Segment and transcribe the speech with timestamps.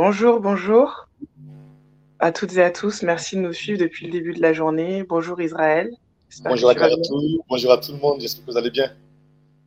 [0.00, 1.08] Bonjour, bonjour
[2.20, 3.02] à toutes et à tous.
[3.02, 5.02] Merci de nous suivre depuis le début de la journée.
[5.02, 5.90] Bonjour Israël.
[6.44, 7.10] Bonjour à, tous.
[7.48, 8.20] Bonjour à tout le monde.
[8.20, 8.92] J'espère que vous allez bien.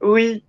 [0.01, 0.45] Oui.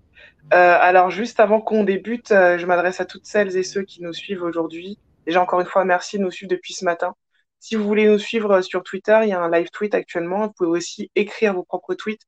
[0.54, 4.04] Euh, alors juste avant qu'on débute, euh, je m'adresse à toutes celles et ceux qui
[4.04, 5.00] nous suivent aujourd'hui.
[5.26, 7.16] Déjà encore une fois, merci de nous suivre depuis ce matin.
[7.58, 10.46] Si vous voulez nous suivre sur Twitter, il y a un live tweet actuellement.
[10.46, 12.22] Vous pouvez aussi écrire vos propres tweets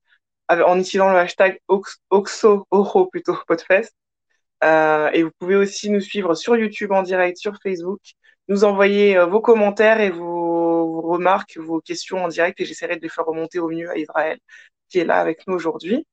[0.49, 3.93] en utilisant le hashtag Oxo, Oro plutôt, Podfest.
[4.65, 8.01] Euh, et vous pouvez aussi nous suivre sur YouTube en direct, sur Facebook,
[8.49, 13.03] nous envoyer euh, vos commentaires et vos, remarques, vos questions en direct et j'essaierai de
[13.03, 14.39] les faire remonter au mieux à Israël
[14.89, 16.07] qui est là avec nous aujourd'hui.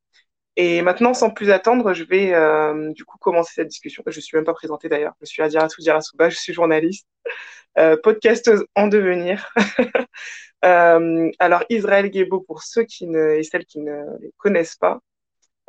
[0.58, 4.04] Et maintenant, sans plus attendre, je vais euh, du coup commencer cette discussion.
[4.08, 5.14] Je ne suis même pas présentée d'ailleurs.
[5.22, 7.08] Je suis Adira Souba, je suis journaliste,
[7.78, 9.54] euh, podcasteuse en devenir.
[10.62, 15.00] alors, Israël Gebo, pour ceux qui ne, et celles qui ne les connaissent pas,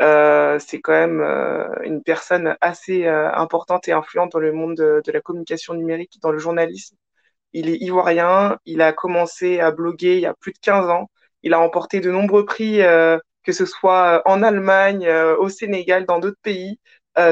[0.03, 4.75] euh, c'est quand même euh, une personne assez euh, importante et influente dans le monde
[4.77, 6.97] de, la communication numérique, dans le journalisme.
[7.53, 11.11] Il est ivoirien, il a commencé à bloguer il y a plus de 15 ans.
[11.43, 12.79] Il a remporté de nombreux prix,
[13.45, 15.09] que ce soit en Allemagne,
[15.39, 16.79] au Sénégal, dans d'autres pays,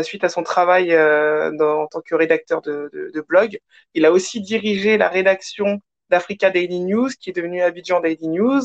[0.02, 3.58] suite à son travail en tant que rédacteur de, de, blog.
[3.94, 5.80] Il a aussi dirigé la rédaction
[6.10, 8.62] d'Africa Daily News, qui est devenue Abidjan Daily News.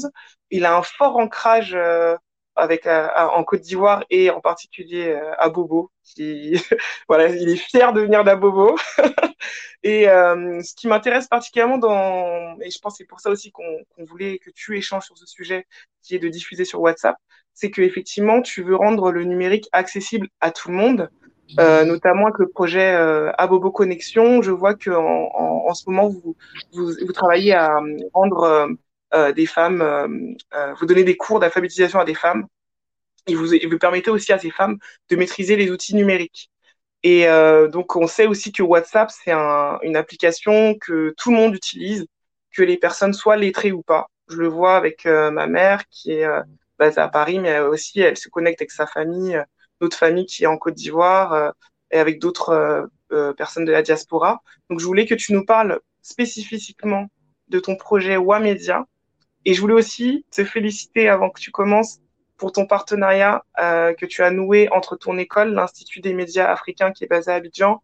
[0.52, 1.78] Il a un fort ancrage
[2.56, 6.54] avec euh, en Côte d'Ivoire et en particulier euh, à Bobo qui
[7.10, 8.76] voilà il est fier de venir d'Abobo.
[9.84, 13.84] Et euh, ce qui m'intéresse particulièrement dans et je pense c'est pour ça aussi qu'on
[14.00, 15.68] voulait que tu échanges sur ce sujet
[16.02, 17.18] qui est de diffuser sur WhatsApp
[17.54, 21.10] c'est que effectivement tu veux rendre le numérique accessible à tout le monde
[21.60, 24.42] euh, notamment avec le projet euh, Abobo Connexion.
[24.42, 26.36] Je vois que en, en, en ce moment vous,
[26.74, 27.80] vous, vous travaillez à
[28.14, 28.68] rendre euh,
[29.34, 30.08] des femmes, euh,
[30.54, 32.48] euh, vous donnez des cours d'alphabétisation à des femmes
[33.28, 34.78] et vous, permettez aussi à ces femmes
[35.10, 36.52] de maîtriser les outils numériques.
[37.04, 37.26] Et
[37.72, 42.06] donc, on sait aussi que WhatsApp, c'est un, une application que tout le monde utilise,
[42.56, 44.08] que les personnes soient lettrées ou pas.
[44.28, 46.28] Je le vois avec ma mère qui est
[46.80, 49.40] basée à Paris, mais aussi elle se connecte avec sa famille,
[49.82, 51.54] notre famille qui est en Côte d'Ivoire
[51.92, 52.90] et avec d'autres
[53.38, 54.42] personnes de la diaspora.
[54.70, 57.08] Donc, je voulais que tu nous parles spécifiquement
[57.50, 58.86] de ton projet WAMedia
[59.46, 62.00] et je voulais aussi te féliciter avant que tu commences
[62.38, 66.92] pour ton partenariat euh, que tu as noué entre ton école, l'Institut des médias africains
[66.92, 67.82] qui est basé à Abidjan,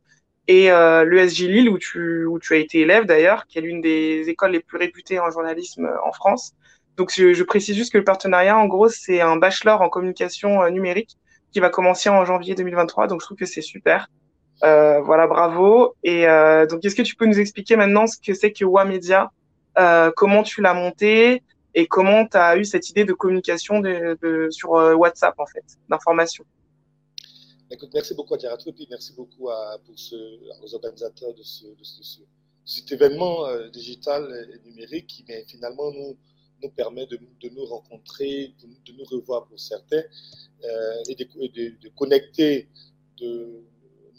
[0.47, 3.79] et euh, l'ESJ Lille, où tu, où tu as été élève d'ailleurs, qui est l'une
[3.79, 6.53] des écoles les plus réputées en journalisme euh, en France.
[6.97, 10.61] Donc je, je précise juste que le partenariat, en gros, c'est un bachelor en communication
[10.61, 11.17] euh, numérique
[11.53, 13.07] qui va commencer en janvier 2023.
[13.07, 14.09] Donc je trouve que c'est super.
[14.63, 15.95] Euh, voilà, bravo.
[16.03, 19.31] Et euh, donc, est-ce que tu peux nous expliquer maintenant ce que c'est que WAMedia?
[19.79, 21.43] Euh, comment tu l'as monté
[21.73, 23.81] et comment tu as eu cette idée de communication
[24.49, 26.45] sur euh, WhatsApp, en fait, d'information?
[27.93, 29.47] Merci beaucoup à Diarato et merci beaucoup
[29.85, 30.15] pour ce,
[30.61, 32.19] aux organisateurs de, ce, de ce,
[32.65, 36.17] cet événement euh, digital et numérique qui mais finalement nous,
[36.61, 37.17] nous permet de,
[37.49, 40.03] nous rencontrer, de, nous revoir pour certains
[41.07, 42.67] et, de, connecter
[43.17, 43.63] de,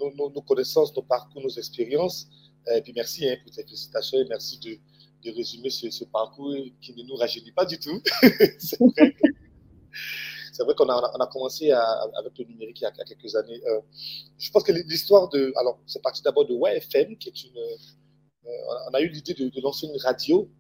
[0.01, 2.29] nos, connaissances, nos parcours, nos expériences.
[2.75, 4.79] Et puis merci hein, pour tes félicitations et merci de,
[5.23, 8.01] de résumer ce, parcours qui ne nous rajeunit pas du tout.
[8.59, 9.15] c'est vrai,
[10.61, 13.61] vrai qu'on a, on a commencé avec le numérique il y a, quelques années.
[13.67, 13.81] Euh,
[14.39, 15.53] je pense que l'histoire de.
[15.57, 17.57] Alors, c'est parti d'abord de YFM, qui est une.
[17.59, 18.49] Euh,
[18.91, 20.51] on a eu l'idée de, lancer une radio.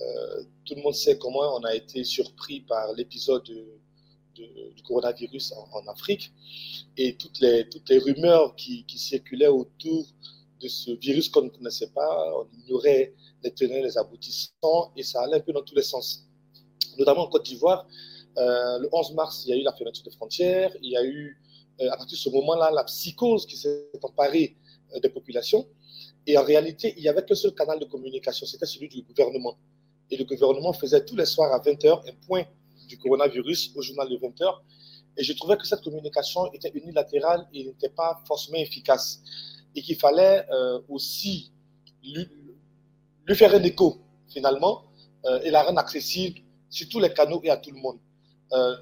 [0.00, 3.44] Euh, tout le monde sait comment on a été surpris par l'épisode
[4.34, 6.30] du coronavirus en, Afrique
[6.98, 10.06] et toutes les, toutes les rumeurs qui circulaient autour
[10.60, 12.32] de ce virus qu'on ne connaissait pas.
[12.36, 16.26] On ignorait les tenants, les aboutissants, et ça allait un peu dans tous les sens.
[16.98, 17.86] Notamment en Côte d'Ivoire,
[18.38, 21.04] euh, le 11 mars, il y a eu la fermeture des frontières, il y a
[21.04, 21.40] eu,
[21.80, 24.56] euh, à partir de ce moment-là, la psychose qui s'est emparée
[24.94, 25.66] euh, des populations.
[26.26, 29.56] Et en réalité, il n'y avait qu'un seul canal de communication, c'était celui du gouvernement.
[30.10, 32.44] Et le gouvernement faisait tous les soirs à 20h un point
[32.88, 34.54] du coronavirus au journal de 20h.
[35.16, 39.22] Et je trouvais que cette communication était unilatérale et n'était pas forcément efficace.
[39.76, 41.52] Et qu'il fallait euh, aussi
[42.02, 44.82] lui faire un écho, finalement,
[45.26, 46.40] euh, et la rendre accessible
[46.70, 47.98] sur tous les canaux et à tout le monde.
[48.52, 48.76] Euh,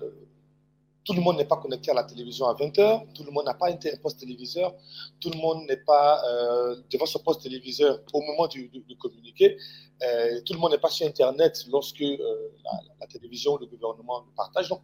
[1.05, 3.52] tout le monde n'est pas connecté à la télévision à 20h, tout le monde n'a
[3.52, 4.75] pas un poste téléviseur,
[5.20, 9.58] tout le monde n'est pas euh, devant son poste téléviseur au moment de communiquer,
[10.02, 14.70] euh, tout le monde n'est pas sur Internet lorsque la, télévision, le gouvernement le partage.
[14.70, 14.81] Donc,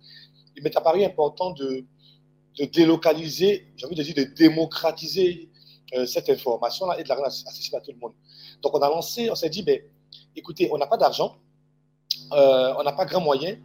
[0.57, 1.87] il m'est apparu important de
[2.67, 5.50] délocaliser, j'ai envie de dire de démocratiser
[5.95, 8.13] euh, cette information-là et de la rendre accessible à tout le monde.
[8.63, 9.81] Donc, on a lancé, on s'est dit, ben,
[10.37, 11.37] écoutez, on n'a pas d'argent,
[12.33, 13.59] euh, on n'a pas grand moyen.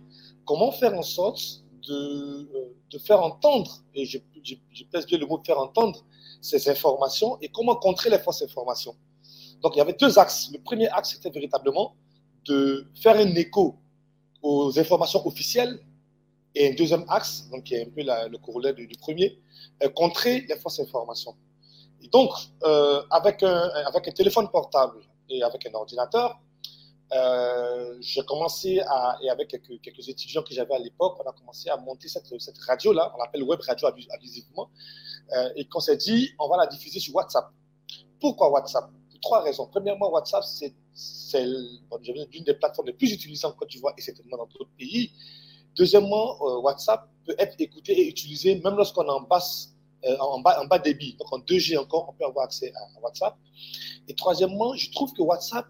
[0.44, 1.39] Comment faire en sorte
[1.88, 6.04] de, euh, de faire entendre, et je, je, place bien le mot faire entendre,
[6.42, 8.95] ces informations et comment contrer les fausses informations?
[9.62, 10.50] Donc, il y avait deux axes.
[10.51, 11.95] Le premier axe, c'était véritablement
[12.45, 13.75] de faire un écho
[14.42, 15.80] aux informations officielles.
[16.57, 19.38] Et un deuxième axe, donc qui est un peu le corollaire du, premier,
[19.94, 21.36] contrer les fausses informations.
[22.12, 22.31] Donc,
[22.63, 23.69] euh, avec, un,
[24.16, 25.00] téléphone portable
[25.30, 26.40] et avec un ordinateur,
[27.13, 31.69] euh, j'ai commencé à, et avec quelques, étudiants que j'avais à l'époque, on a commencé
[31.69, 32.28] à monter cette,
[32.68, 34.69] radio-là, on l'appelle web radio abusivement,
[35.36, 37.50] euh, et qu'on s'est dit, on va la diffuser sur WhatsApp.
[38.19, 38.90] Pourquoi WhatsApp?
[39.10, 39.68] Pour trois raisons.
[39.68, 44.48] Premièrement, WhatsApp, c'est l'une des plateformes les plus utilisées en Côte d'Ivoire et certainement dans
[44.48, 45.12] d'autres pays.
[45.75, 49.75] Deuxièmement, WhatsApp peut être écouté et utilisé même lorsqu'on est en, basse,
[50.19, 51.16] en, bas, en bas débit.
[51.19, 53.36] Donc en 2G encore, on peut avoir accès à WhatsApp.
[54.07, 55.66] Et troisièmement, je trouve que WhatsApp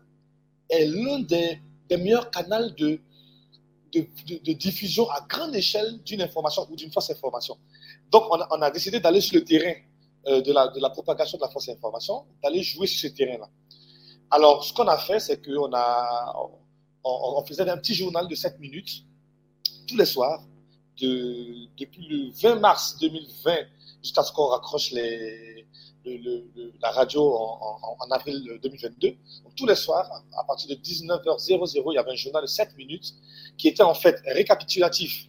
[0.69, 1.59] est l'un des,
[1.91, 2.99] meilleurs canaux de,
[3.93, 7.57] de, diffusion à grande échelle d'une information ou d'une fausse information.
[8.11, 9.73] Donc, on a, décidé d'aller sur le terrain
[10.27, 13.49] euh, de, la, de, la, propagation de la fausse information, d'aller jouer sur ce terrain-là.
[14.31, 16.35] Alors, ce qu'on a fait, c'est qu'on a,
[17.03, 19.03] on, faisait un petit journal de 7 minutes
[19.87, 20.43] tous les soirs,
[20.99, 23.55] de, depuis le 20 mars 2020
[24.05, 29.15] jusqu'à ce qu'on raccroche la radio en, avril 2022.
[29.55, 30.07] tous les soirs,
[30.37, 33.15] à partir de 19h00, il y avait un journal de 7 minutes
[33.57, 35.25] qui était en fait récapitulatif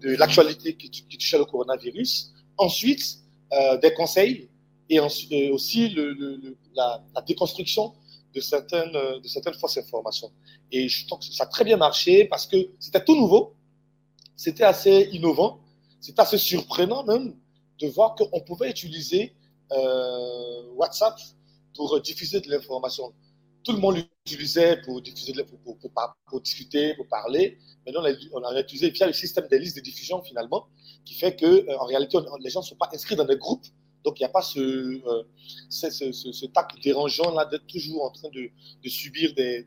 [0.00, 2.32] de l'actualité qui, touchait le coronavirus.
[2.58, 3.18] Ensuite,
[3.52, 4.48] euh, des conseils
[4.88, 7.92] et, aussi le, la, déconstruction
[8.34, 10.30] de certaines, de certaines fausses informations.
[10.70, 13.54] Et je trouve que ça a très bien marché parce que c'était tout nouveau,
[14.36, 15.58] c'était assez innovant,
[16.00, 17.34] c'était assez surprenant même
[17.82, 19.34] de voir qu'on pouvait utiliser
[19.72, 21.18] euh, WhatsApp
[21.74, 23.12] pour diffuser de l'information.
[23.64, 25.78] Tout le monde l'utilisait pour diffuser, pour, pour,
[26.26, 27.58] pour, discuter, pour parler.
[27.86, 28.02] Maintenant,
[28.32, 30.66] on a, utilisé via le système des listes de diffusion finalement,
[31.04, 33.66] qui fait que euh, en réalité, les gens ne sont pas inscrits dans des groupes.
[34.04, 35.22] Donc, il n'y a pas ce, euh,
[36.82, 38.50] dérangeant là d'être toujours en train de,
[38.84, 39.64] de subir des,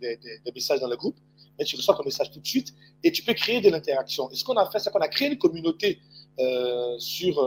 [0.54, 1.18] messages dans le groupe.
[1.58, 4.30] Mais tu reçois ton message tout de suite et tu peux créer de l'interaction.
[4.32, 6.02] Et ce qu'on a fait, c'est qu'on a créé une communauté
[6.38, 7.40] euh, sur,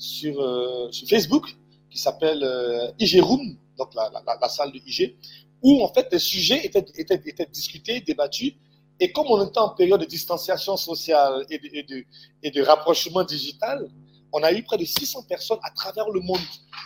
[0.00, 1.54] sur, euh, sur Facebook
[1.90, 4.10] qui s'appelle euh, IG Room, donc la,
[4.40, 5.16] la, salle de IG,
[5.62, 8.54] où en fait des sujets étaient, étaient, étaient discutés, débattus.
[8.98, 12.04] Et comme on était en période de distanciation sociale et de, et de,
[12.42, 13.88] et de rapprochement digital,
[14.32, 16.40] on a eu près de 600 personnes à travers le monde.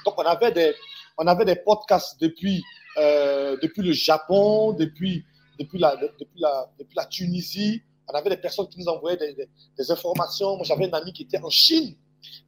[0.05, 0.75] Donc, on avait des,
[1.19, 2.63] on avait des podcasts depuis,
[2.99, 5.25] euh, depuis le Japon, depuis,
[5.59, 7.83] depuis, la, depuis, la, depuis la Tunisie.
[8.09, 9.49] On avait des personnes qui nous envoyaient des,
[9.79, 10.57] des, informations.
[10.57, 11.95] Moi, j'avais une amie qui était en Chine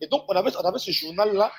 [0.00, 1.50] et donc, on avait, on avait ce journal-là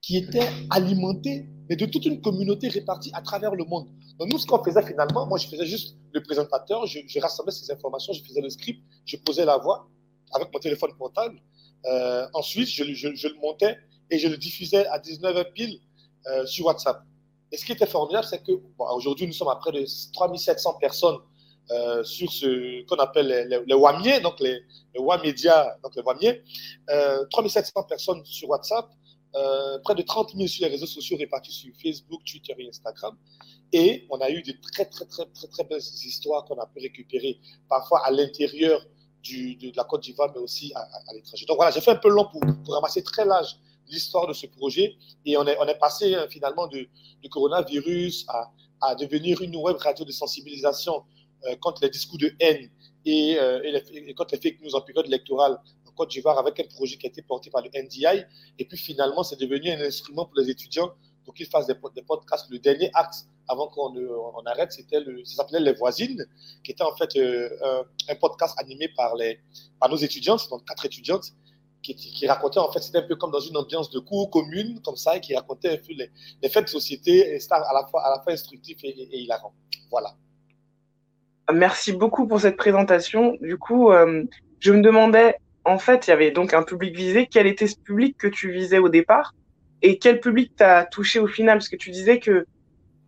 [0.00, 3.88] qui était alimenté mais de toute une communauté répartie à travers le monde.
[4.18, 7.70] Donc, nous, ce qu'on faisait finalement, moi, je faisais juste le présentateur, je, rassemblais ces
[7.70, 9.88] informations, je faisais le script, je posais la voix
[10.32, 11.40] avec mon téléphone portable.
[11.86, 13.78] Euh, ensuite, je, le montais
[14.10, 15.80] et je le diffusais à 19h pile
[16.26, 17.02] euh, sur WhatsApp.
[17.50, 21.18] Et ce qui était formidable, c'est que aujourd'hui, nous sommes à près de 3700 personnes
[21.70, 24.60] euh, sur ce qu'on appelle les, les, WAMIers, donc les,
[24.94, 26.42] les donc les WAMIers.
[26.90, 28.86] Euh, 3700 personnes sur WhatsApp,
[29.34, 33.16] euh, près de 30 000 sur les réseaux sociaux répartis sur Facebook, Twitter et Instagram.
[33.72, 36.80] Et on a eu des très, très, très, très, très belles histoires qu'on a pu
[36.80, 38.84] récupérer parfois à l'intérieur
[39.24, 41.46] de, de, la Côte d'Ivoire, mais aussi à, l'étranger.
[41.46, 42.42] Donc voilà, j'ai fait un peu long pour,
[42.74, 43.56] ramasser très large
[43.88, 44.96] l'histoire de ce projet.
[45.24, 46.86] Et on est, on est passé hein, finalement de,
[47.22, 48.52] du coronavirus à,
[48.82, 51.02] à devenir une web radio de sensibilisation
[51.60, 52.70] contre les discours de haine
[53.04, 55.58] et, euh, et, les, et, contre les fake news en période électorale
[55.94, 58.24] Côte d'Ivoire avec un projet qui a été porté par le NDI.
[58.58, 60.92] Et puis finalement, c'est devenu un instrument pour les étudiants
[61.24, 62.50] pour qu'ils fassent des, podcasts.
[62.50, 66.26] Le dernier acte avant qu'on on arrête, c'était le, ça s'appelait Les Voisines,
[66.62, 69.40] qui était en fait euh, un, podcast animé par, les,
[69.80, 71.32] par nos étudiantes, donc quatre étudiantes,
[71.82, 74.96] qui, racontaient en fait, c'était un peu comme dans une ambiance de cours commune, comme
[74.96, 76.10] ça, et qui racontait un peu les,
[76.42, 79.14] les faits de société, et c'était à la fois, à la fois instructif et, et,
[79.14, 79.52] et hilarant.
[79.90, 80.16] Voilà.
[81.52, 83.36] Merci beaucoup pour cette présentation.
[83.40, 84.24] Du coup, euh,
[84.60, 87.28] je me demandais, en fait, il y avait donc un public visé.
[87.30, 89.34] Quel était ce public que tu visais au départ
[89.82, 91.58] et quel public t'as touché au final?
[91.58, 92.46] Parce que tu disais que,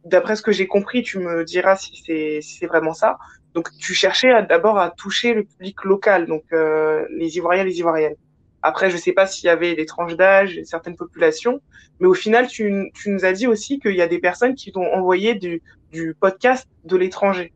[0.04, 3.16] d'après ce que j'ai compris, tu me diras si c'est si vraiment ça.
[3.54, 8.16] Donc, tu cherchais d'abord à toucher le public local, donc euh, les Ivoiriens, les Ivoiriennes.
[8.60, 11.60] Après, je sais pas s'il y avait des tranches d'âge, certaines populations,
[12.00, 14.72] mais au final, tu, tu nous as dit aussi qu'il y a des personnes qui
[14.72, 17.52] t'ont envoyé du, du podcast de l'étranger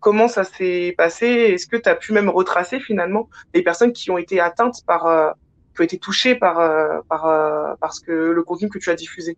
[0.00, 1.26] comment ça s'est passé?
[1.26, 5.06] Est-ce que tu as pu même retracer finalement les personnes qui ont été atteintes par,
[5.06, 5.30] euh,
[5.74, 8.96] qui ont été touchées par, euh, par, euh, parce que le contenu que tu as
[8.96, 9.36] diffusé?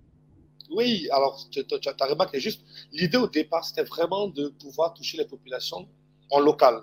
[0.70, 5.26] Oui, alors tu as remarqué juste, l'idée au départ, c'était vraiment de pouvoir toucher les
[5.26, 5.86] populations
[6.30, 6.80] en local.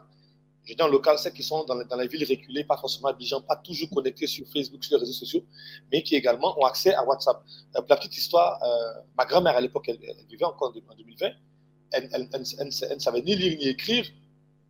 [0.63, 3.41] je dis en local, celles qui sont dans, la, les villes reculées, pas forcément Abidjan,
[3.41, 5.43] pas toujours connectées sur Facebook, sur les réseaux sociaux,
[5.91, 7.41] mais qui également ont accès à WhatsApp.
[7.74, 8.62] La petite histoire,
[9.17, 9.98] ma grand-mère à l'époque, elle,
[10.29, 11.31] vivait encore en 2020,
[11.91, 14.05] elle, ne savait ni lire ni écrire,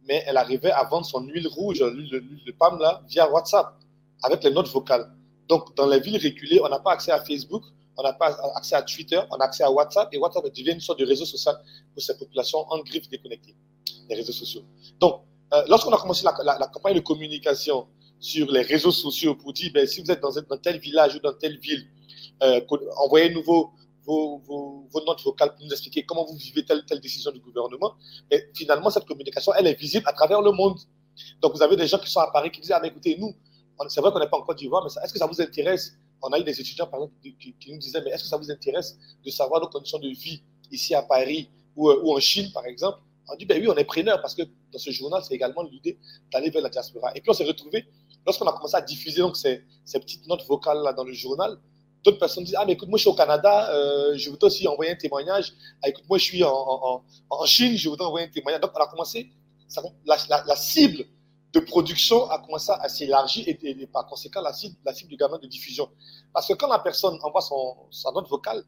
[0.07, 3.75] mais elle arrivait à vendre son huile rouge, l'huile de palme via WhatsApp,
[4.23, 5.11] avec les notes vocales.
[5.47, 7.63] Donc, dans les villes reculées, on n'a pas accès à Facebook,
[7.97, 10.79] on n'a pas accès à Twitter, on a accès à WhatsApp, et WhatsApp devient une
[10.79, 11.55] sorte de réseau social
[11.93, 13.55] pour ces populations en griffe déconnectées,
[14.09, 14.63] les réseaux sociaux.
[14.99, 15.21] Donc,
[15.53, 17.87] euh, lorsqu'on a commencé la, campagne de communication
[18.19, 21.19] sur les réseaux sociaux pour dire, ben, si vous êtes dans, dans tel village ou
[21.19, 21.87] dans telle ville,
[22.43, 22.61] euh,
[22.97, 23.71] envoyez-nous vos,
[24.09, 27.95] vos, notes vocales pour nous expliquer comment vous vivez telle décision du gouvernement.
[28.31, 30.79] Et finalement, cette communication, elle est visible à travers le monde.
[31.41, 33.35] Donc, vous avez des gens qui sont à Paris qui disent, ah, mais écoutez, nous,
[33.87, 35.93] c'est vrai qu'on n'est pas en Côte d'Ivoire, mais est-ce que ça vous intéresse?
[36.21, 38.51] On a eu des étudiants, par exemple, qui, nous disaient, mais est-ce que ça vous
[38.51, 42.65] intéresse de savoir nos conditions de vie ici à Paris ou, euh, en Chine, par
[42.65, 42.99] exemple?
[43.31, 45.99] On dit, ben oui, on est preneur parce que dans ce journal, c'est également l'idée
[46.31, 47.11] d'aller vers la diaspora.
[47.15, 47.85] Et puis on s'est retrouvé,
[48.25, 51.59] lorsqu'on a commencé à diffuser donc, ces, ces petites notes vocales-là dans le journal,
[52.03, 54.67] d'autres personnes disent, ah, mais écoute, moi je suis au Canada, euh, je voudrais aussi
[54.67, 55.53] envoyer un témoignage.
[55.81, 58.61] Ah, écoute, moi je suis en, en, en, Chine, je voudrais envoyer un témoignage.
[58.61, 59.29] Donc on a commencé,
[60.05, 61.05] la, la, cible
[61.53, 65.17] de production a commencé à s'élargir et, et, par conséquent la cible, la cible du
[65.17, 65.89] gamin de diffusion.
[66.33, 68.63] Parce que quand la personne envoie son, sa note vocale,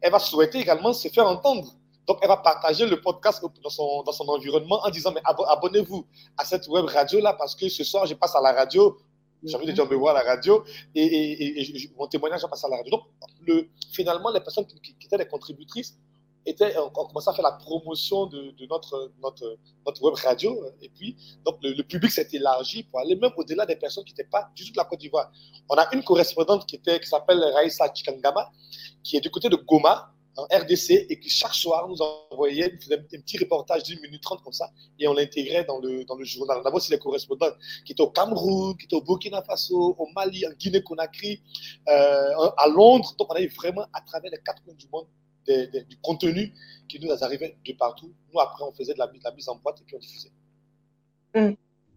[0.00, 1.72] elle va souhaiter également se faire entendre.
[2.06, 6.06] Donc, elle va partager le podcast dans son, dans son environnement en disant, mais abonnez-vous
[6.38, 8.96] à cette web radio-là parce que ce soir, je passe à la radio.
[9.42, 10.64] J'ai envie de me voir à la radio
[10.94, 12.90] et, et, et, mon témoignage va passer à la radio.
[12.90, 13.06] Donc,
[13.46, 15.98] le, finalement, les personnes qui, étaient des contributrices
[16.44, 20.64] étaient, ont, commencé à faire la promotion de, de, notre, notre, notre web radio.
[20.80, 24.28] Et puis, donc, le, public s'est élargi pour aller même au-delà des personnes qui n'étaient
[24.30, 25.30] pas du tout de la Côte d'Ivoire.
[25.68, 28.50] On a une correspondante qui, était, qui s'appelle Raïssa Chikangama,
[29.02, 31.96] qui est du côté de Goma, en RDC et qui chaque soir nous
[32.30, 36.16] envoyait un petit reportage d'une minute trente comme ça et on l'intégrait dans le, dans
[36.16, 36.58] le journal.
[36.62, 37.50] On avait aussi les correspondants
[37.84, 41.42] qui étaient au Cameroun, qui étaient au Burkina Faso, au Mali, en Guinée-Conakry,
[41.88, 43.14] euh, à Londres.
[43.18, 45.06] Donc on avait vraiment à travers les quatre coins du monde
[45.46, 46.52] du contenu
[46.88, 48.12] qui nous arrivait de partout.
[48.32, 50.32] Nous après on faisait de la, mise en boîte et puis on diffusait.
[51.34, 51.54] Mmh.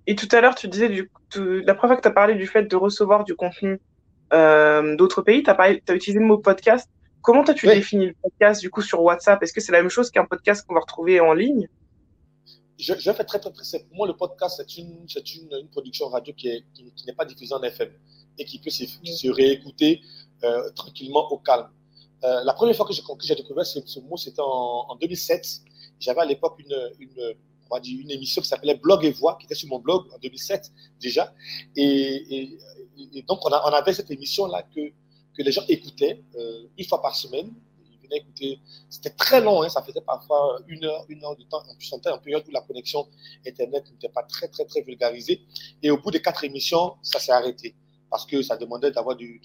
[0.08, 2.63] Et tout à l'heure, tu disais, la première fois que tu as parlé du fait
[2.63, 3.79] de recevoir du contenu
[4.34, 6.89] euh, d'autres pays, tu as, as, utilisé le mot podcast?
[7.22, 9.42] Comment toi tu définis le podcast du coup sur WhatsApp?
[9.44, 11.68] Est-ce que c'est la même chose qu'un podcast qu'on va retrouver en ligne?
[12.78, 16.08] Je, je fais très très très Pour moi, le podcast, c'est une, une, une, production
[16.08, 17.90] radio qui n'est qui, qui pas diffusée en FM
[18.38, 20.02] et qui peut se, se réécouter
[20.44, 21.70] euh, tranquillement au calme.
[22.24, 25.62] Euh, la première fois que j'ai découvert ce, ce, mot, c'était en, en, 2007.
[26.00, 27.36] J'avais à l'époque une, une,
[27.70, 30.06] on va dire une émission qui s'appelait Blog et Voix, qui était sur mon blog
[30.14, 30.72] en 2007
[31.02, 31.34] déjà.
[31.76, 32.58] Et, et,
[33.14, 34.82] et donc, on, a, on avait cette émission-là que
[35.39, 37.50] que les gens écoutaient euh, une fois par semaine.
[37.91, 38.60] Ils venaient écouter.
[38.89, 41.63] C'était très long, hein, ça faisait parfois une heure, une heure de temps.
[41.69, 43.08] En plus, on en période où la connexion
[43.48, 45.41] Internet n'était pas très, très, très vulgarisée.
[45.81, 47.74] Et au bout de quatre émissions, ça s'est arrêté.
[48.10, 49.39] Parce que ça demandait d'avoir du,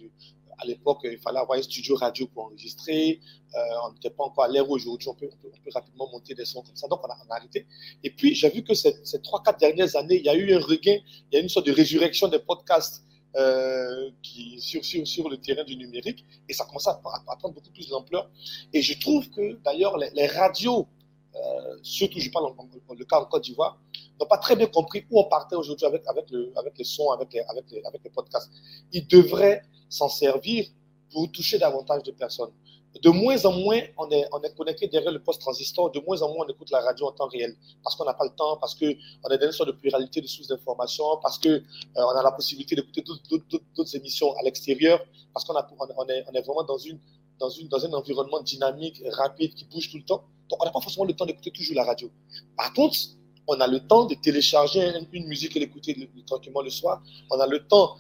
[0.59, 3.21] à l'époque, il fallait avoir un studio radio pour enregistrer.
[3.55, 6.45] Euh, on n'était pas encore à l'ère aujourd'hui, on peut, on, peut, rapidement monter des
[6.45, 6.89] sons comme ça.
[6.89, 7.69] Donc, on a, on a arrêté.
[8.03, 10.59] Et puis, j'ai vu que ces trois, quatre dernières années, il y a eu un
[10.59, 10.99] regain,
[11.31, 13.05] il y a eu une sorte de résurrection des podcasts
[13.37, 17.89] euh, qui, sur, sur, le terrain du numérique et ça commence à, prendre beaucoup plus
[17.89, 18.31] d'ampleur.
[18.73, 20.87] Et je trouve que d'ailleurs les, radios,
[21.35, 23.79] euh, surtout je parle en, le cas en Côte d'Ivoire,
[24.21, 27.11] n'ont pas très bien compris où on partait aujourd'hui avec, avec, le, avec les sons,
[27.11, 27.65] avec avec
[28.05, 28.51] les podcasts.
[28.93, 30.67] Ils devraient s'en servir
[31.11, 32.51] pour toucher davantage de personnes
[33.03, 36.21] de moins en moins, on est, on est connecté derrière le poste transistor, de moins
[36.23, 38.57] en moins, on écoute la radio en temps réel, parce qu'on n'a pas le temps,
[38.59, 42.23] parce qu'on est dans une sorte de pluralité de sources d'informations, parce qu'on euh, a
[42.23, 45.01] la possibilité d'écouter d'autres émissions à l'extérieur,
[45.33, 47.01] parce qu'on on est, vraiment dans, une,
[47.41, 50.23] dans, une, dans un environnement dynamique, rapide, qui bouge tout le temps.
[50.49, 52.11] Donc, on n'a pas forcément le temps d'écouter toujours la radio.
[52.57, 52.97] Par contre,
[53.47, 57.03] on a le temps de télécharger une musique et l'écouter tranquillement le soir.
[57.31, 57.97] On a le temps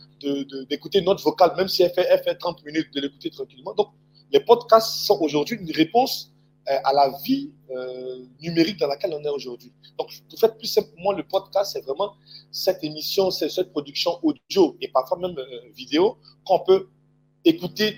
[0.68, 3.74] d'écouter notre vocale, même si elle fait, elle fait 30 minutes, de l'écouter tranquillement.
[3.74, 3.88] Donc,
[4.33, 6.35] les podcasts sont aujourd'hui une réponse
[6.69, 9.71] euh, à la vie euh, numérique dans laquelle on est aujourd'hui.
[9.99, 12.14] Donc, pour faire plus simplement, le podcast, c'est vraiment
[12.50, 16.16] cette émission, c'est cette production audio et parfois même euh, vidéo
[16.47, 16.88] qu'on peut
[17.45, 17.97] écouter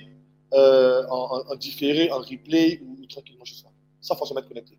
[0.52, 4.78] en, différé, en replay ou tranquillement chez soi, sans forcément être connecté.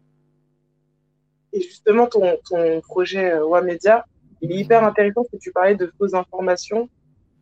[1.53, 4.03] Et justement, ton, ton projet WAMedia,
[4.41, 6.89] il est hyper intéressant parce que tu parlais de fausses informations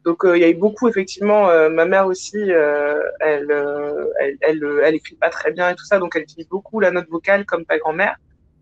[0.06, 1.50] donc euh, il y a eu beaucoup effectivement.
[1.50, 3.52] Euh, ma mère aussi, euh, elle,
[4.42, 7.46] elle, écrit pas très bien et tout ça, donc elle utilise beaucoup la note vocale
[7.46, 8.16] comme ta grand-mère.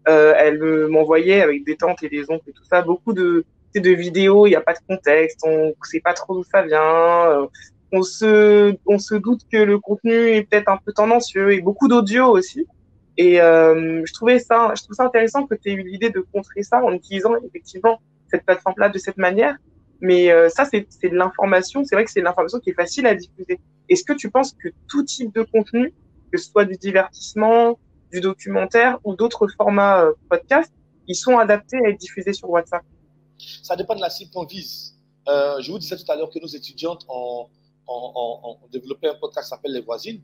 [0.06, 4.48] elle m'envoyait avec des tantes et des oncles et tout ça beaucoup de vidéos.
[4.48, 7.50] Il n'y a pas de contexte, on sait pas trop d'où ça vient.
[7.92, 12.66] on se doute que le contenu est peut-être un peu tendancieux et beaucoup d'audio aussi.
[13.18, 17.36] Et je trouvais ça intéressant que tu aies eu l'idée de contrer ça en utilisant
[17.46, 18.00] effectivement
[18.32, 19.58] cette plateforme-là de cette manière.
[20.04, 21.86] Mais euh, ça, c'est de l'information.
[21.86, 23.62] C'est vrai que c'est de l'information qui est facile à diffuser.
[23.88, 25.94] Est-ce que tu penses que tout type de contenu,
[26.30, 27.80] que ce soit du divertissement,
[28.12, 30.74] du documentaire ou d'autres formats euh, podcast,
[31.08, 32.84] ils sont adaptés à être diffusés sur WhatsApp?
[33.64, 34.94] Ça dépend de la cible qu'on vise.
[35.30, 37.48] Euh, je vous disais tout à l'heure que nos étudiantes ont,
[37.88, 40.22] ont, ont développé un podcast qui s'appelle Les Voisines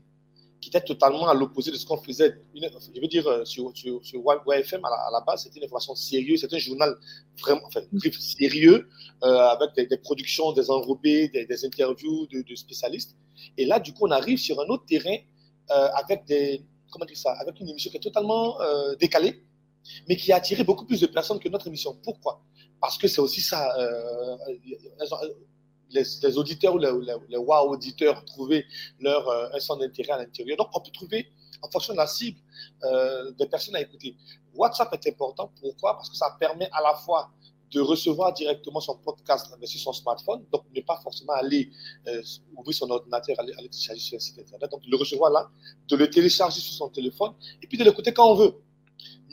[0.60, 2.42] qui était totalement à l'opposé de ce qu'on faisait.
[2.54, 6.40] je veux dire, euh, sur, sur, sur YFM, à la, base, c'était une information sérieuse,
[6.40, 6.94] c'était un journal
[7.40, 7.68] vraiment
[8.18, 8.88] sérieux,
[9.24, 13.16] euh, avec des, productions, des enrobés, des, interviews de, spécialistes.
[13.56, 15.16] Et là, du coup, on arrive sur un autre terrain
[15.70, 18.58] euh, avec des, comment dire ça, avec une émission qui est totalement
[18.98, 19.42] décalée,
[20.08, 21.96] mais qui a attiré beaucoup plus de personnes que notre émission.
[22.02, 22.42] Pourquoi?
[22.80, 23.74] Parce que c'est aussi ça
[25.92, 28.66] les, auditeurs ou les, wow auditeurs trouver
[29.00, 30.56] leur euh, un d'intérêt à l'intérieur.
[30.56, 31.30] Donc, on peut trouver,
[31.62, 32.38] en fonction de la cible,
[32.84, 34.16] euh, des personnes à écouter.
[34.54, 35.52] WhatsApp est important.
[35.60, 35.94] Pourquoi?
[35.94, 37.30] Parce que ça permet à la fois
[37.70, 41.70] de recevoir directement son podcast sur son smartphone, donc ne pas forcément aller
[42.08, 42.20] euh,
[42.56, 45.48] ouvrir son ordinateur, aller, aller télécharger sur un site internet, donc le recevoir là,
[45.88, 48.54] de le télécharger sur son téléphone et puis de l'écouter quand on veut.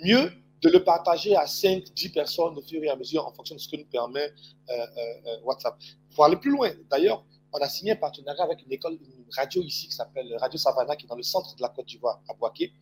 [0.04, 3.56] Mieux de le partager à 5, 10 personnes au fur et à mesure en fonction
[3.56, 5.76] de ce que nous permet euh, euh, euh, WhatsApp.
[6.16, 9.62] Pour aller plus loin, d'ailleurs, on a signé un partenariat avec une école, une radio
[9.62, 12.34] ici qui s'appelle Radio Savannah, qui est dans le centre de la Côte d'Ivoire, à
[12.34, 12.74] Boaké.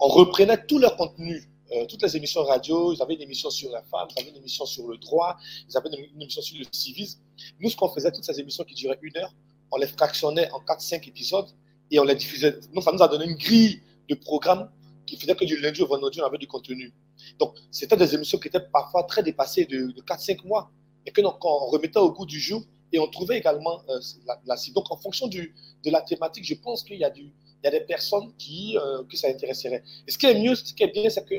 [0.00, 1.42] On reprenait tout leur contenu,
[1.88, 2.92] toutes les émissions radio.
[2.92, 5.36] Ils avaient une émission sur la femme, ils avaient une émission sur le droit,
[5.68, 7.20] ils avaient une, émission sur le civisme.
[7.60, 9.32] Nous, ce qu'on faisait, toutes ces émissions qui duraient une heure,
[9.70, 11.48] on les fractionnait en 4-5 épisodes
[11.90, 12.58] et on les diffusait.
[12.82, 14.68] Ça nous a donné une grille de programmes
[15.06, 16.92] qui faisait que du lundi au vendredi, on avait du contenu.
[17.38, 20.70] Donc, c'était des émissions qui étaient parfois très dépassées de, 4-5 mois,
[21.06, 24.00] et que donc, on remettait au goût du jour, et on trouvait également euh,
[24.44, 24.74] la, cible.
[24.74, 25.50] Donc, en fonction de
[25.86, 29.82] la thématique, je pense qu'il y, a des personnes qui, euh, ça intéresserait.
[30.06, 31.34] Et ce qui est mieux, ce qui est bien, c'est que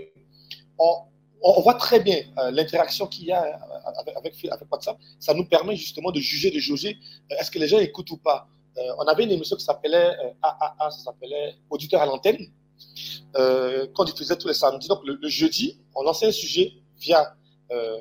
[0.79, 0.93] on,
[1.41, 3.41] on, voit très bien euh, l'interaction qu'il y a
[4.15, 4.97] avec, avec, WhatsApp.
[5.19, 6.97] Ça nous permet justement de juger, de juger
[7.29, 8.47] est-ce que les gens écoutent ou pas.
[8.99, 12.37] on avait une émission qui s'appelait AAA, ça s'appelait Auditeur à l'antenne
[13.35, 14.87] euh, qu'on diffusait tous les samedis.
[14.87, 17.35] Donc, le, jeudi, on lançait un sujet via,
[17.71, 17.97] euh,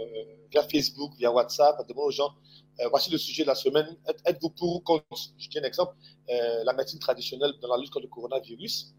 [0.51, 2.31] via Facebook, via WhatsApp, on demande aux gens,
[2.81, 5.05] euh, voici le sujet de la semaine, êtes-vous pour ou contre?
[5.39, 5.95] Je tiens un exemple,
[6.31, 8.95] euh, la médecine traditionnelle dans la lutte contre le coronavirus.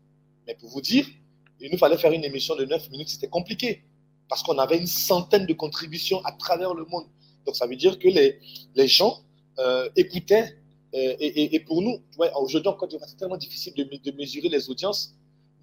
[0.46, 1.06] Mais pour vous dire,
[1.60, 3.84] il nous fallait faire une émission de 9 minutes, c'était compliqué,
[4.30, 7.06] parce qu'on avait une centaine de contributions à travers le monde.
[7.46, 8.40] Donc, ça veut dire que les,
[8.76, 9.24] les gens
[9.96, 10.58] écoutaient.
[10.94, 15.16] Et, et, pour nous, ouais, aujourd'hui encore, c'est tellement difficile de, de mesurer les audiences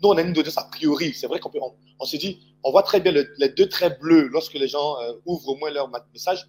[0.09, 1.12] on a une audience a priori.
[1.14, 1.51] C'est vrai qu'on
[1.99, 5.12] on, se dit, on voit très bien les deux traits bleus lorsque les gens euh,
[5.27, 6.47] ouvrent au moins leur message.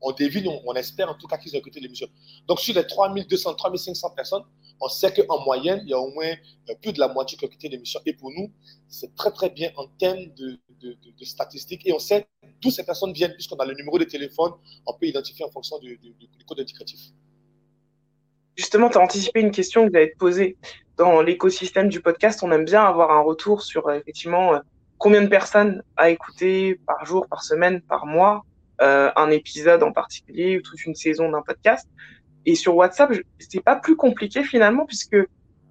[0.00, 2.08] On devine, on, espère en tout cas qu'ils ont écouté l'émission.
[2.48, 4.42] Donc, sur les 3200, 3500 personnes,
[4.80, 6.32] on sait qu'en moyenne, il y a au moins
[6.70, 8.00] euh, plus de la moitié qui ont écouté l'émission.
[8.04, 8.50] Et pour nous,
[8.88, 10.58] c'est très, très bien en termes de,
[11.22, 11.86] statistiques.
[11.86, 12.26] Et on sait
[12.60, 14.52] d'où ces personnes viennent, puisqu'on a le numéro de téléphone,
[14.84, 16.00] on peut identifier en fonction du,
[16.48, 16.98] code indicatif.
[18.56, 20.56] Justement, tu as anticipé une question que j'allais te poser
[20.96, 24.58] dans l'écosystème du podcast, on aime bien avoir un retour sur euh, effectivement euh,
[24.98, 28.44] combien de personnes a écouté par jour, par semaine, par mois
[28.80, 31.88] euh, un épisode en particulier ou toute une saison d'un podcast.
[32.46, 35.16] Et sur WhatsApp, c'est pas plus compliqué finalement puisque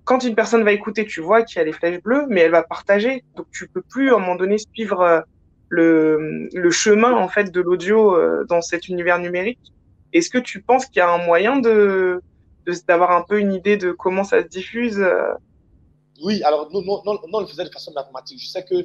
[0.03, 2.51] quand une personne va écouter, tu vois qu'il y a les flèches bleues, mais elle
[2.51, 3.23] va partager.
[3.35, 5.23] Donc tu peux plus à un moment donné suivre
[5.69, 9.59] le, le chemin en fait de l'audio dans cet univers numérique.
[10.13, 12.21] Est-ce que tu penses qu'il y a un moyen de
[12.87, 15.33] d'avoir un peu une idée de comment ça se diffuse euh.
[16.23, 18.39] Oui, alors nous, nous, on le faisait de façon mathématique.
[18.39, 18.75] Je sais que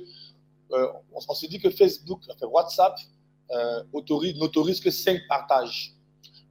[0.73, 2.97] euh, on, s'est dit que Facebook, enfin WhatsApp,
[3.51, 5.93] euh, autorise, n'autorise que 5 partages.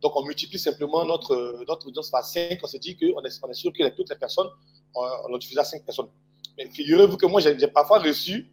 [0.01, 2.59] Donc on multiplie simplement notre, notre audience par 5.
[2.61, 4.47] On s'est dit qu'on est, on est sûr que toutes les personnes,
[4.93, 6.09] on, on diffusé à 5 personnes.
[6.57, 8.51] Mais figurez-vous que moi, j'ai parfois reçu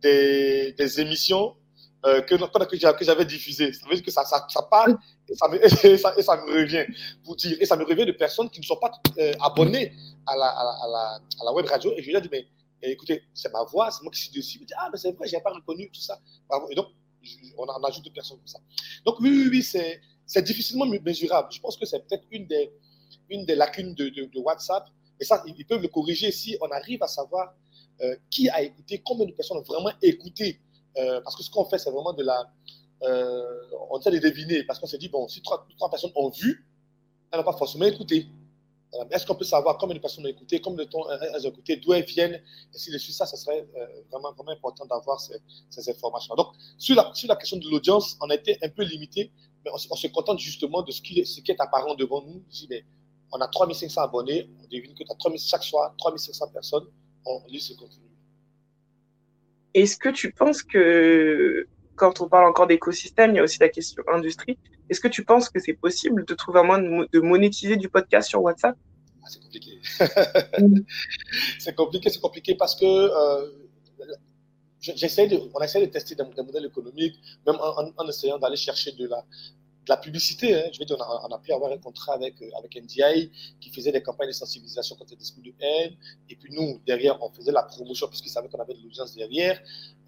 [0.00, 1.56] des, des émissions
[2.04, 3.72] euh, que, que j'avais diffusées.
[3.72, 4.88] Ça veut dire que ça, ça, ça part
[5.28, 6.84] et ça, me, revient
[7.24, 7.56] pour dire.
[7.60, 9.92] Et ça me revient de personnes qui ne sont pas euh, abonnées
[10.26, 11.92] à la, à, la, à, la, web radio.
[11.96, 12.46] Et je lui ai dit, mais
[12.82, 14.58] écoutez, c'est ma voix, c'est moi qui suis dessus.
[14.58, 16.20] Il me ah, mais c'est vrai, je n'ai pas reconnu tout ça.
[16.70, 16.88] Et donc,
[17.58, 18.60] on, en ajoute d'autres personnes comme ça.
[19.04, 21.48] Donc, oui, oui, oui, c'est, c'est difficilement mesurable.
[21.50, 22.72] Je pense que c'est peut-être une des,
[23.28, 24.86] une des lacunes de, de, WhatsApp.
[25.18, 27.54] Et ça, ils peuvent le corriger si on arrive à savoir
[28.02, 30.60] euh, qui a écouté, combien de personnes ont vraiment écouté
[30.98, 32.50] euh, parce que ce qu'on fait, c'est vraiment de la.
[33.02, 36.66] Euh, on essaie de deviner, parce qu'on s'est dit, bon, si trois, personnes ont vu,
[37.30, 38.26] elles n'ont pas forcément écouté.
[38.94, 41.76] Euh, est-ce qu'on peut savoir combien de personnes ont écouté, combien temps elles ont écouté,
[41.76, 42.40] d'où elles viennent
[42.74, 43.66] Et si je suis ça, ce serait
[44.10, 46.34] vraiment, vraiment important d'avoir ces, informations.
[46.34, 49.30] Donc, sur la, sur la question de l'audience, on a été un peu limité,
[49.64, 52.42] mais on, se contente justement de ce qui, ce qui est apparent devant nous.
[53.32, 55.04] on a 3500 abonnés, on devine que
[55.38, 56.86] chaque soir, 3500 personnes
[57.26, 58.04] ont lu ce contenu.
[59.74, 63.68] Est-ce que tu penses que quand on parle encore d'écosystème, il y a aussi la
[63.68, 64.58] question industrie.
[64.88, 68.28] Est-ce que tu penses que c'est possible de trouver un moyen de, monétiser du podcast
[68.28, 68.76] sur WhatsApp?
[69.22, 69.80] Ah, C'est compliqué.
[71.58, 73.50] c'est compliqué, c'est compliqué parce que euh,
[74.80, 79.08] j'essaie de, on essaie de tester des, modèles économiques, même en essayant d'aller chercher de
[79.08, 79.24] la,
[79.86, 80.54] de la publicité.
[80.54, 80.68] Hein.
[80.72, 83.92] Je veux dire, on a, pu avoir un contrat avec, euh, avec NDI qui faisait
[83.92, 85.92] des campagnes de sensibilisation contre les discours de haine.
[86.28, 89.60] Et puis nous, derrière, on faisait la promotion puisqu'ils savaient qu'on avait de l'audience derrière.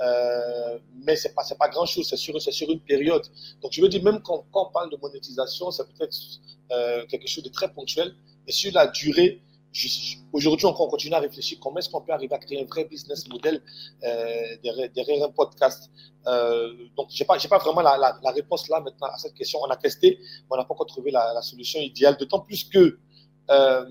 [0.02, 3.26] Euh, mais ce n'est pas, pas grand-chose, c'est sur, sur une période.
[3.62, 6.16] Donc je veux dire, même quand, quand on parle de monétisation, c'est peut-être
[6.72, 8.14] euh, quelque chose de très ponctuel.
[8.46, 9.40] Mais sur la durée,
[10.32, 13.28] Aujourd'hui on continue à réfléchir comment est-ce qu'on peut arriver à créer un vrai business
[13.28, 13.62] model
[14.02, 14.56] euh,
[14.94, 15.90] derrière, un podcast.
[16.26, 19.60] Euh, donc, je n'ai pas, vraiment la, réponse là maintenant à cette question.
[19.62, 22.16] On a testé, mais on n'a pas encore trouvé la, solution idéale.
[22.16, 22.98] D'autant plus que
[23.50, 23.84] euh,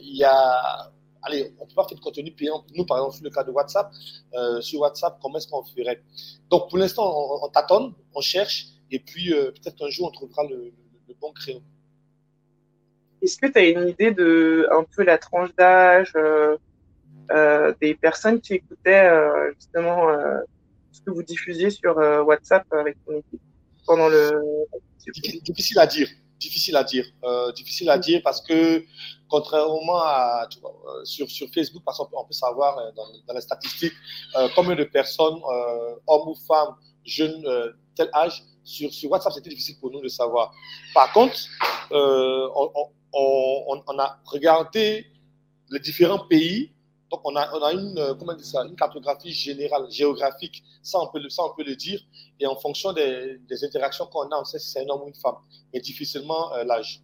[0.00, 0.92] il y a
[1.22, 2.64] allez, on peut pas faire de contenu payant.
[2.74, 3.90] Nous, par exemple, sur le cas de WhatsApp,
[4.34, 6.02] euh, sur WhatsApp, comment est-ce qu'on ferait?
[6.50, 10.44] Donc, pour l'instant, on, tâtonne, on cherche, et puis euh, peut-être un jour, on trouvera
[10.44, 10.72] le,
[11.08, 11.62] le bon créneau.
[13.22, 16.56] Est-ce que tu as une idée de un peu la tranche d'âge euh,
[17.30, 20.08] euh, des personnes qui écoutaient euh, justement
[20.90, 23.40] ce que vous diffusiez sur WhatsApp avec ton équipe
[23.86, 24.42] pendant le
[25.44, 26.08] difficile à dire
[26.38, 27.04] difficile à dire
[27.54, 28.84] difficile à dire parce que
[29.28, 30.48] contrairement à
[31.04, 33.94] sur, sur Facebook parce qu'on peut savoir dans, dans les statistiques
[34.56, 35.40] combien de personnes
[36.06, 37.44] hommes ou femmes jeunes
[37.94, 40.52] tel âge sur, sur WhatsApp c'était difficile pour nous de savoir.
[40.92, 41.36] Par contre
[41.90, 45.06] on on, a regardé
[45.70, 46.72] les différents pays.
[47.10, 51.08] Donc, on a, on a une, euh, comment ça, une cartographie générale, géographique, ça on
[51.08, 52.00] peut le, ça on peut le dire.
[52.40, 55.14] Et en fonction des, interactions qu'on a, on sait si c'est un homme ou une
[55.14, 55.36] femme,
[55.74, 57.02] mais difficilement euh, l'âge.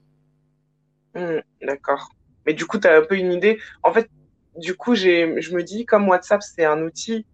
[1.14, 2.08] Hmm, d'accord.
[2.46, 3.58] Mais du coup, tu as un peu une idée.
[3.82, 4.08] En fait,
[4.56, 7.26] du coup, je me dis, comme WhatsApp, c'est un outil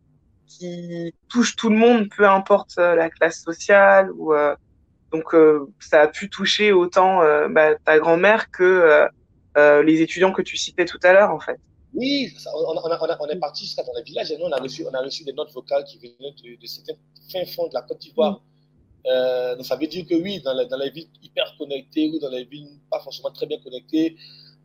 [0.47, 4.35] qui touche tout le monde, peu importe euh, la classe sociale ou
[5.15, 9.07] donc, euh, ça a pu toucher autant euh, bah, ta grand-mère que
[9.57, 11.57] euh, les étudiants que tu citais tout à l'heure, en fait.
[11.93, 15.01] Oui, on, est parti jusqu'à dans les villages et nous, on a reçu, on a
[15.01, 16.95] reçu des notes vocales qui venaient de, de certains
[17.31, 18.43] fins fonds de la Côte d'Ivoire.
[19.05, 19.57] Mm.
[19.57, 22.31] donc, ça veut dire que oui, dans les, dans les, villes hyper connectées ou dans
[22.31, 24.17] les villes pas forcément très bien connectées,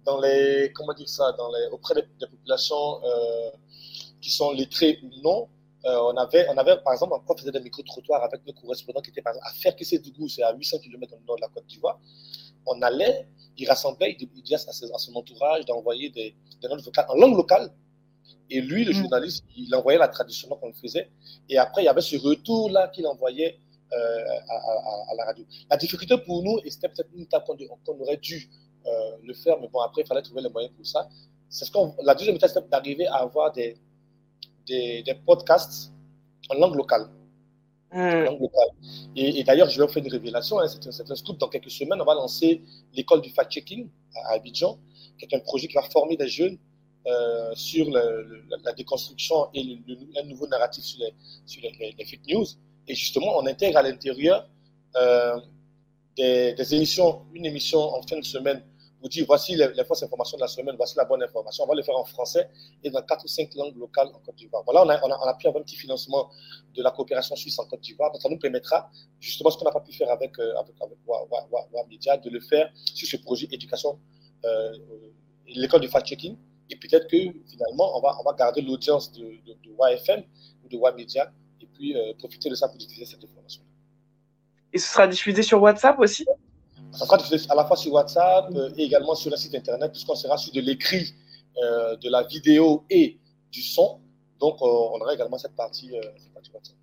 [0.04, 3.02] dans les, comment dire ça, dans les, auprès des, des populations
[4.20, 5.48] qui sont lettrées ou non,
[5.86, 9.22] on, avait, on avait, par exemple, on faisait des micro-trottoirs avec nos correspondants qui étaient
[9.22, 12.00] par exemple, à Ferkessé-Dougou, c'est à 800 km au nord de la Côte d'Ivoire.
[12.65, 17.15] On allait, il rassemblait, il disait à, son entourage d'envoyer des, des notes vocales en
[17.15, 17.72] langue locale.
[18.50, 18.96] Et lui, le mm.
[18.96, 21.10] journaliste, il envoyait la traduction qu'on faisait.
[21.50, 23.60] Et après, il y avait ce retour-là qu'il envoyait
[23.92, 25.46] euh, à, la radio.
[25.70, 28.50] La difficulté pour nous, et c'était peut-être une étape qu'on aurait dû
[28.86, 31.10] euh, le faire, mais bon, après, il fallait trouver les moyens pour ça.
[31.50, 33.78] C'est ce qu'on, la deuxième étape, c'était d'arriver à avoir des,
[34.67, 35.91] des, podcasts
[36.50, 37.10] en langue locale.
[37.91, 38.26] Hmm.
[39.15, 41.39] Et, d'ailleurs, je vais vous faire une révélation, hein, c'est un, scoop.
[41.39, 42.62] Dans quelques semaines, on va lancer
[42.93, 43.89] l'école du fact-checking
[44.26, 44.78] à Abidjan,
[45.17, 46.58] qui est un projet qui va former des jeunes
[47.08, 51.13] euh, sur la déconstruction et le, un nouveau narratif sur, les,
[51.45, 52.45] sur les, fake news.
[52.88, 54.48] Et justement, on intègre à l'intérieur
[54.95, 55.39] euh,
[56.15, 58.62] des, des, émissions, une émission en fin de semaine
[59.02, 61.64] vous dire voici les, fausses informations de la semaine, voici la bonne information.
[61.64, 62.50] On va le faire en français
[62.84, 64.64] et dans quatre ou cinq langues locales en Côte d'Ivoire.
[64.66, 66.30] Voilà, on a, pu avoir un petit financement
[66.76, 68.12] de la coopération suisse en Côte d'Ivoire.
[68.12, 70.54] Donc, ça nous permettra, justement, ce qu'on n'a pas pu faire avec, euh,
[71.90, 74.00] Media, de le faire sur ce projet éducation,
[74.46, 74.74] euh,
[75.48, 76.38] l'école du fact-checking.
[76.70, 77.18] Et peut-être que
[77.50, 80.24] finalement, on va, garder l'audience de, de, de YFM
[80.64, 81.32] ou de YMedia
[81.62, 83.64] et puis euh, profiter de ça pour diffuser cette information.
[84.72, 86.26] Et ce sera diffusé sur WhatsApp aussi?
[86.91, 87.17] Ça sera
[87.49, 90.54] à la fois sur WhatsApp euh, et également sur le site internet, puisqu'on sera sur
[90.54, 91.13] de l'écrit,
[91.63, 93.19] euh, de la vidéo et
[93.52, 93.99] du son.
[94.39, 95.91] Donc, euh, on aura également cette partie,
[96.36, 96.75] WhatsApp.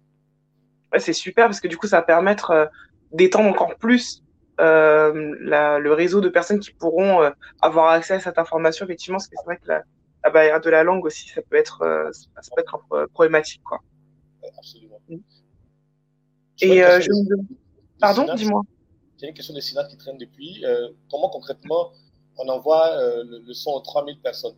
[0.98, 2.70] c'est super parce que du coup, ça va permettre
[3.12, 4.22] d'étendre encore plus
[4.58, 7.30] le réseau de personnes qui pourront
[7.62, 9.82] avoir accès à cette information, effectivement, parce que c'est vrai que la,
[10.30, 13.62] barrière de la langue aussi, ça peut être, ça peut être problématique.
[13.64, 13.80] Quoi.
[14.58, 15.00] absolument.
[16.60, 17.10] Et je
[17.98, 18.62] Pardon, dis-moi.
[19.18, 20.64] J'ai une question de Sinat qui traîne depuis.
[20.64, 21.90] Euh, comment concrètement
[22.36, 24.56] on envoie euh, le, son aux 3000 personnes?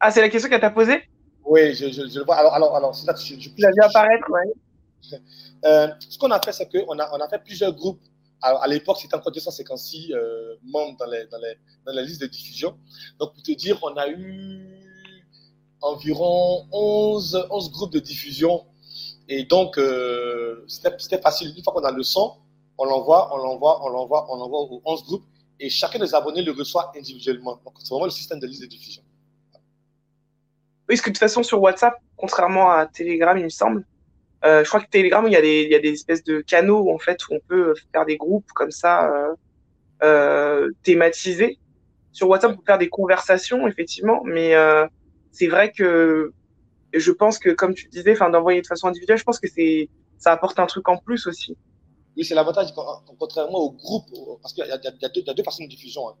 [0.00, 1.02] Ah, c'est la question qu'elle t'a posée?
[1.44, 2.36] Oui, je, le vois.
[2.36, 5.18] Alors, alors, alors Sinat, je, je, vu apparaître, oui.
[5.66, 8.02] Euh, ce qu'on a fait, c'est qu'on a, on a fait plusieurs groupes.
[8.42, 10.12] à l'époque, c'était encore 256
[10.62, 12.76] membres dans les, dans, les, dans les listes de diffusion.
[13.18, 14.84] Donc, pour te dire, on a eu
[15.80, 18.66] environ 11, 11 groupes de diffusion.
[19.26, 19.80] Et donc,
[20.68, 21.54] c'était facile.
[21.56, 22.34] Une fois qu'on a le son,
[22.78, 25.24] on l'envoie, on l'envoie, on l'envoie, on l'envoie aux 11 groupes
[25.60, 27.60] et chacun des abonnés le reçoit individuellement.
[27.64, 29.02] Donc, c'est vraiment le système de liste de diffusion.
[30.88, 33.86] Oui, parce que de toute façon, sur WhatsApp, contrairement à Telegram, il me semble,
[34.42, 37.40] je crois que Telegram, il y, a des, espèces de canaux en fait où on
[37.40, 39.10] peut faire des groupes comme ça
[40.82, 41.58] thématisés.
[42.12, 44.54] Sur WhatsApp, on peut faire des conversations effectivement, mais
[45.32, 46.32] c'est vrai que
[46.92, 49.48] je pense que comme tu disais, d'envoyer de façon individuelle, je pense que
[50.18, 51.56] ça apporte un truc en plus aussi.
[52.16, 52.72] Oui, c'est l'avantage,
[53.18, 54.06] contrairement au groupe,
[54.40, 56.08] parce qu'il y, y, a deux façons de diffusion.
[56.08, 56.14] Hein.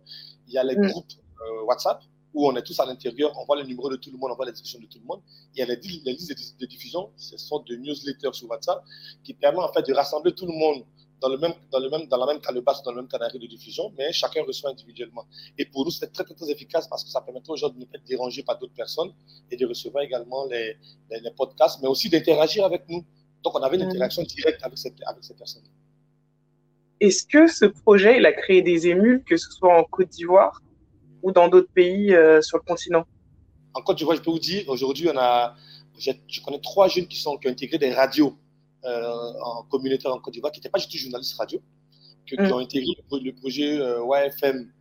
[0.48, 0.88] Il y a les mm.
[0.88, 2.02] groupes euh, WhatsApp,
[2.34, 4.36] où on est tous à l'intérieur, on voit le numéro de tout le monde, on
[4.36, 5.22] voit les discussions de tout le monde.
[5.54, 8.82] Il y a les, listes de, diffusion, ce sont des newsletters sur WhatsApp,
[9.22, 10.84] qui permettent en fait de rassembler tout le monde
[11.20, 13.46] dans, le même, dans, le même, dans la même calebasse, dans le même canari de
[13.46, 15.24] diffusion, mais chacun reçoit individuellement.
[15.56, 17.78] Et pour nous, c'est très, très, très efficace parce que ça permet aux gens de
[17.78, 19.12] ne pas être dérangés par d'autres personnes
[19.50, 20.76] et de recevoir également les,
[21.10, 23.04] les, podcasts, mais aussi d'interagir avec nous.
[23.44, 23.90] Donc, on avait une mm.
[23.90, 25.62] interaction directe avec, cette, avec ces personnes.
[27.04, 30.62] Est-ce que ce projet, il a créé des émules, que ce soit en Côte d'Ivoire
[31.22, 33.04] ou dans d'autres pays euh, sur le continent?
[33.74, 35.54] En Côte d'Ivoire, je peux vous dire, aujourd'hui, on a,
[35.98, 38.38] je connais trois jeunes qui, sont, qui ont intégré des radios
[38.86, 41.60] euh, en communautaire en Côte d'Ivoire, qui n'étaient pas du tout journalistes radio,
[42.26, 42.52] qui mm.
[42.52, 44.72] ont intégré le, projet euh, YFM,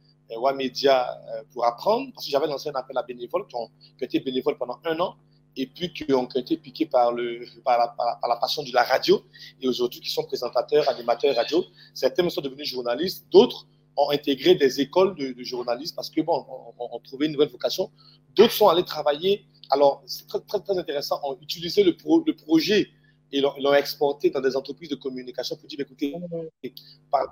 [0.56, 1.06] Media
[1.52, 4.22] pour apprendre, parce que j'avais lancé un appel à bénévoles qui ont, qui ont été
[4.22, 5.18] bénévoles pendant un an
[5.56, 8.84] et puis qui ont été piqués par, le, par, la, par, la, passion de la
[8.84, 9.22] radio,
[9.62, 11.64] et aujourd'hui qui sont présentateurs, animateurs radio.
[11.94, 16.46] Certains sont devenus journalistes, d'autres ont intégré des écoles de, de journalistes parce que bon,
[16.80, 17.92] on, trouvé une nouvelle vocation.
[18.36, 19.46] D'autres sont allés travailler.
[19.70, 21.20] Alors, c'est très, très, très, intéressant.
[21.24, 22.90] Ont utilisé le, pro, le projet
[23.32, 26.16] et l'ont exporté dans des entreprises de communication pour dire, écoutez,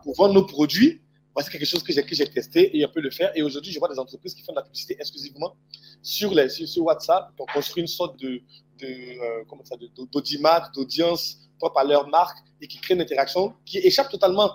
[0.03, 1.01] pour vendre nos produits,
[1.39, 3.31] c'est quelque chose que j'ai, testé et on peut le faire.
[3.35, 5.55] Et aujourd'hui, je vois des entreprises qui font de la publicité exclusivement
[6.01, 7.29] sur, les, sur, WhatsApp.
[7.37, 8.41] Donc, construit une sorte de,
[8.79, 14.09] de euh, d'audimat, d'audience propre à leur marque et qui crée une interaction qui échappe
[14.09, 14.51] totalement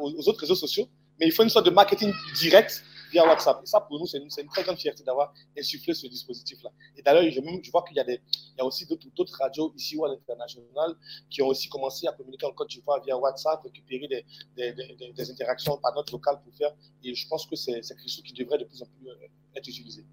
[0.00, 0.88] aux autres réseaux sociaux.
[1.20, 3.60] Mais il faut une sorte de marketing direct via WhatsApp.
[3.62, 6.70] Et ça, pour nous, c'est une, une, très grande fierté d'avoir insufflé ce dispositif-là.
[6.96, 9.72] Et d'ailleurs, je, je, vois qu'il y, a des, il y a aussi d'autres radios
[9.76, 10.94] ici ou à l'international
[11.30, 14.24] qui ont aussi commencé à communiquer en Côte d'Ivoire via WhatsApp, récupérer des,
[14.56, 16.74] des, des, des, interactions par notre local pour faire.
[17.02, 19.14] Et je pense que c'est quelque chose qui devrait de plus en plus euh,
[19.56, 20.04] être utilisé.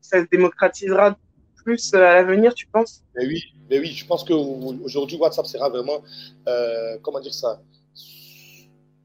[0.00, 1.16] Ça se démocratisera
[1.62, 3.02] plus euh, à l'avenir, tu penses?
[3.14, 6.02] Mais Oui, mais oui, je pense qu'aujourd'hui, WhatsApp sera vraiment,
[6.48, 7.62] euh, comment dire ça,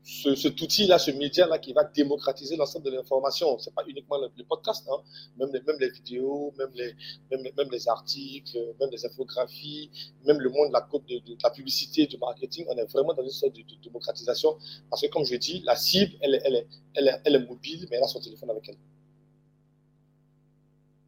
[0.08, 3.60] ce, cet outil-là, ce média-là qui va démocratiser l'ensemble de l'information.
[3.60, 5.02] Ce n'est pas uniquement le, podcast, hein.
[5.38, 6.96] même, les, même les vidéos, même les,
[7.30, 9.92] même, même, les articles, même les infographies,
[10.26, 12.66] même le monde de la, de, de, la publicité, du marketing.
[12.70, 14.58] On est vraiment dans une sorte de, démocratisation
[14.90, 17.86] parce que, comme je dis, la cible, elle, elle, est, elle, est, elle est mobile,
[17.92, 18.78] mais elle a son téléphone avec elle.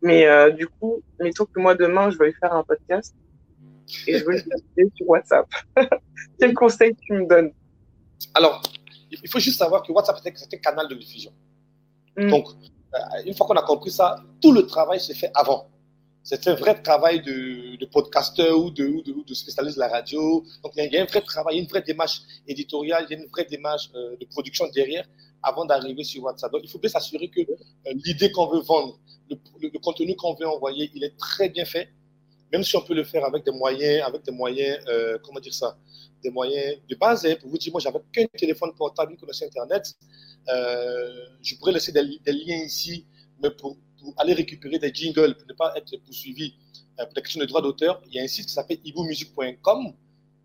[0.02, 3.16] Mais euh, du coup, mettons que moi, demain, je vais faire un podcast
[4.08, 5.48] et je veux le sur WhatsApp.
[6.40, 7.54] Quel conseil tu me donnes?
[8.34, 8.62] Alors,
[9.12, 11.32] il faut juste savoir que WhatsApp, c'est un canal de diffusion.
[12.18, 12.30] Mm.
[12.30, 15.68] Donc, euh, une fois qu'on a compris ça, tout le travail se fait avant.
[16.24, 20.44] C'est un vrai travail de, de podcasteur ou de, ou de, spécialiste de la radio.
[20.64, 23.30] Donc, il y, a, un vrai travail, une vraie démarche éditoriale, il y a une
[23.30, 25.06] vraie démarche euh, de production derrière
[25.42, 26.52] avant d'arriver sur WhatsApp.
[26.52, 30.48] Donc, il faut bien s'assurer que euh, l'idée qu'on veut vendre, le contenu qu'on veut
[30.48, 31.90] envoyer, il est très bien fait
[32.52, 35.54] même si on peut le faire avec des moyens, avec des moyens, euh, comment dire
[35.54, 35.78] ça,
[36.24, 37.26] des moyens de base.
[37.26, 39.94] Hein, pour vous dire, moi, j'avais qu'un téléphone portable, une connexion Internet.
[40.48, 43.06] Euh, je pourrais laisser des, liens ici,
[43.42, 43.78] mais pour,
[44.18, 46.56] aller récupérer des jingles, pour ne pas être poursuivi
[47.00, 49.94] euh, pour des questions de droit d'auteur, il y a un site qui s'appelle ibomusic.com.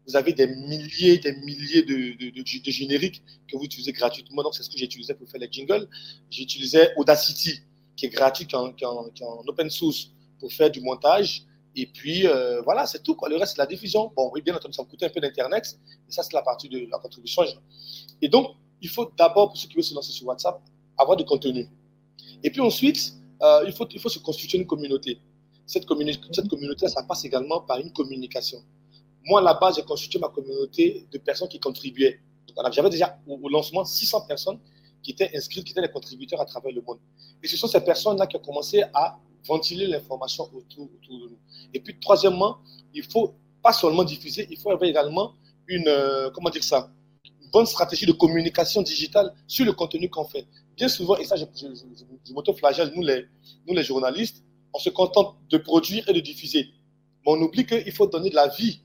[0.07, 4.43] Vous avez des milliers, des milliers de, génériques que vous utilisez gratuitement.
[4.43, 5.89] Donc, c'est ce que j'ai utilisé pour faire les jingles.
[6.31, 7.61] J'utilisais Audacity,
[7.97, 11.47] qui est gratuit, qui est en open source pour faire du montage.
[11.77, 13.15] Et puis, euh, voilà, c'est tout.
[13.15, 13.29] Quoi.
[13.29, 14.13] Le reste, c'est la diffusion.
[14.15, 16.69] Bon, oui, bien entendu, ça me coûtait un peu d'Internet, mais ça, c'est la partie
[16.69, 17.43] de la contribution.
[18.23, 20.61] Et donc, il faut d'abord, pour ceux qui veulent se lancer sur WhatsApp,
[20.97, 21.69] avoir du contenu.
[22.43, 25.21] Et puis ensuite, euh, il, faut, il faut se constituer une communauté.
[25.67, 28.63] Cette, communi cette communauté, ça passe également par une communication.
[29.25, 32.21] Moi, là-bas, j'ai constitué ma communauté de personnes qui contribuaient.
[32.71, 34.59] J'avais déjà au, lancement 600 personnes
[35.03, 36.99] qui étaient inscrites, qui étaient des contributeurs à travers le monde.
[37.43, 41.39] Et ce sont ces personnes-là qui ont commencé à ventiler l'information autour, autour, de nous.
[41.73, 42.59] Et puis, troisièmement,
[42.93, 45.35] il faut pas seulement diffuser, il faut avoir également
[45.67, 46.91] une, euh, comment dire ça,
[47.25, 50.47] une bonne stratégie de communication digitale sur le contenu qu'on fait.
[50.77, 51.67] Bien souvent, et ça, je, je,
[52.27, 53.27] je, m'auto-flagelle, nous les,
[53.67, 56.69] nous les journalistes, on se contente de produire et de diffuser.
[57.25, 58.81] Mais on oublie qu'il faut donner de la vie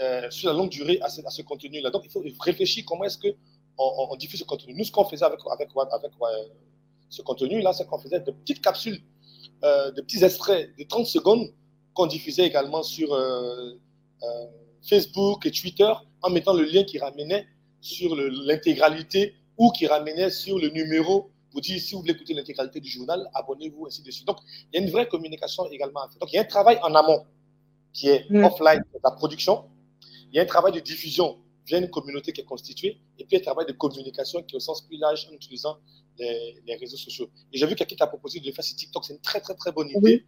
[0.00, 1.90] euh, sur la longue durée à ce, ce contenu-là.
[1.90, 3.34] Donc, il faut réfléchir comment est-ce qu'on
[3.78, 4.74] on, diffuse ce contenu.
[4.74, 6.12] Nous, ce qu'on faisait avec, avec, avec, avec
[7.08, 9.00] ce contenu-là, c'est qu'on faisait de petites capsules
[9.64, 11.52] euh, de petits extraits de 30 secondes
[11.94, 13.72] qu'on diffusait également sur euh,
[14.22, 14.46] euh,
[14.82, 15.92] Facebook et Twitter
[16.22, 17.46] en mettant le lien qui ramenait
[17.80, 22.80] sur l'intégralité ou qui ramenait sur le numéro pour dire si vous voulez écouter l'intégralité
[22.80, 24.26] du journal, abonnez-vous, ainsi de suite.
[24.26, 24.38] Donc,
[24.72, 26.18] il y a une vraie communication également à faire.
[26.18, 27.24] Donc, il y a un travail en amont
[27.94, 28.44] qui est mm.
[28.44, 29.64] offline, la production,
[30.30, 33.36] il y a un travail de diffusion via une communauté qui est constituée, et puis
[33.36, 35.78] un travail de communication qui est au sens plus large en utilisant
[36.18, 37.28] les, les réseaux sociaux.
[37.52, 39.40] Et j'ai vu quelqu'un qui a proposé de le faire sur TikTok, c'est une très
[39.40, 40.00] très très bonne idée.
[40.02, 40.24] Oui.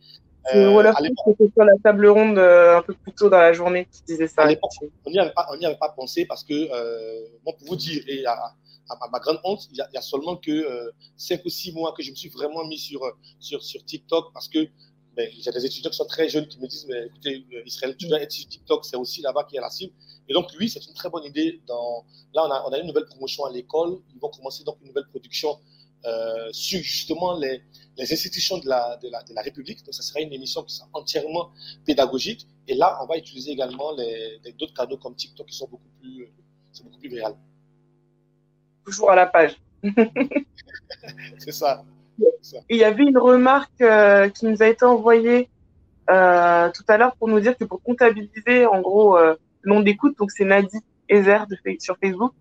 [0.54, 3.86] Euh, voilà, c'était sur la table ronde euh, un peu plus tôt dans la journée
[3.92, 4.44] qui disait ça.
[4.44, 8.32] on n'y avait, avait, pas pensé parce que, euh, bon, pour vous dire, et à,
[8.88, 12.10] à, ma grande honte, il y, a, seulement que 5 ou 6 mois que je
[12.10, 13.00] me suis vraiment mis sur,
[13.38, 14.66] sur, sur TikTok parce que
[15.14, 18.06] ben, j'ai des étudiants qui sont très jeunes qui me disent mais écoutez, Israël, tu
[18.06, 19.92] dois être sur TikTok, c'est aussi là-bas qu'il y a la cible.
[20.28, 21.60] Et donc, oui, c'est une très bonne idée.
[21.66, 22.04] Dans...
[22.34, 23.98] Là, on a, on a une nouvelle promotion à l'école.
[24.14, 25.56] Ils vont commencer donc une nouvelle production
[26.04, 27.62] euh, sur justement les,
[27.96, 29.84] les institutions de la, de, la, de la, République.
[29.84, 31.50] Donc, ça sera une émission qui sera entièrement
[31.86, 32.46] pédagogique.
[32.66, 33.94] Et là, on va utiliser également
[34.58, 36.28] d'autres canaux comme TikTok qui sont beaucoup plus,
[36.84, 37.36] beaucoup plus virales.
[38.84, 39.56] Toujours à la page.
[41.38, 41.84] c'est ça.
[42.68, 45.48] Il y avait une remarque euh, qui nous a été envoyée
[46.10, 49.16] euh, tout à l'heure pour nous dire que pour comptabiliser, en gros,
[49.68, 50.78] le nombre d'écoutes, donc c'est Nadi
[51.10, 52.32] Ezer de, sur Facebook,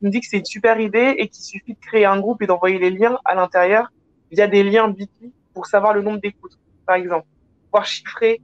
[0.00, 2.40] il me dit que c'est une super idée et qu'il suffit de créer un groupe
[2.40, 3.92] et d'envoyer les liens à l'intérieur
[4.30, 7.26] via des liens Bitly pour savoir le nombre d'écoutes, par exemple.
[7.64, 8.40] Pouvoir chiffrer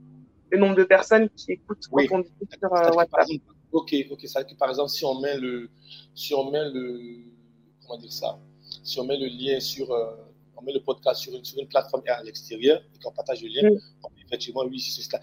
[0.51, 2.07] le nombre de personnes qui écoutent oui.
[2.07, 3.25] quand on sur euh, WhatsApp.
[3.71, 4.27] Ok, ok.
[4.27, 5.69] Ça que par exemple, si on met le,
[6.13, 7.23] si on met le,
[7.81, 8.39] comment dire ça,
[8.83, 10.15] si on met le lien sur, euh,
[10.55, 13.49] on met le podcast sur une, sur une plateforme à l'extérieur et qu'on partage le
[13.49, 13.75] lien,
[14.25, 15.19] effectivement, oui, c'est cela.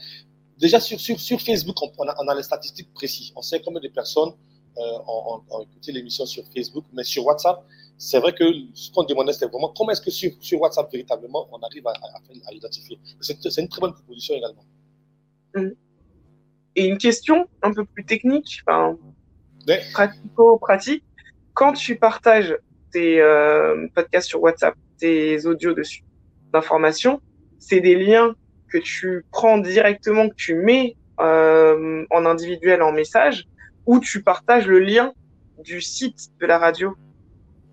[0.59, 3.33] Déjà sur, sur, sur Facebook, on, a, on, a, les statistiques précises.
[3.35, 4.33] On sait combien de personnes
[4.79, 7.65] euh, ont, ont, écouté l'émission sur Facebook, mais sur WhatsApp,
[7.99, 11.49] c'est vrai que ce qu'on demandait, c'était vraiment comment est-ce que sur, sur, WhatsApp, véritablement,
[11.53, 12.99] on arrive à, à, à l'identifier.
[13.21, 14.65] C'est une très bonne proposition également.
[15.55, 15.71] Mmh.
[16.77, 18.97] Et une question un peu plus technique, enfin,
[19.93, 21.05] pratico-pratique.
[21.53, 22.57] Quand tu partages
[22.93, 26.03] tes euh, podcasts sur WhatsApp, tes audios dessus,
[26.53, 27.21] d'informations,
[27.59, 28.35] c'est des liens
[28.75, 33.47] que tu prends directement, que tu mets euh, en individuel, en message,
[33.87, 35.13] ou tu partages le lien
[35.63, 36.97] du site de la radio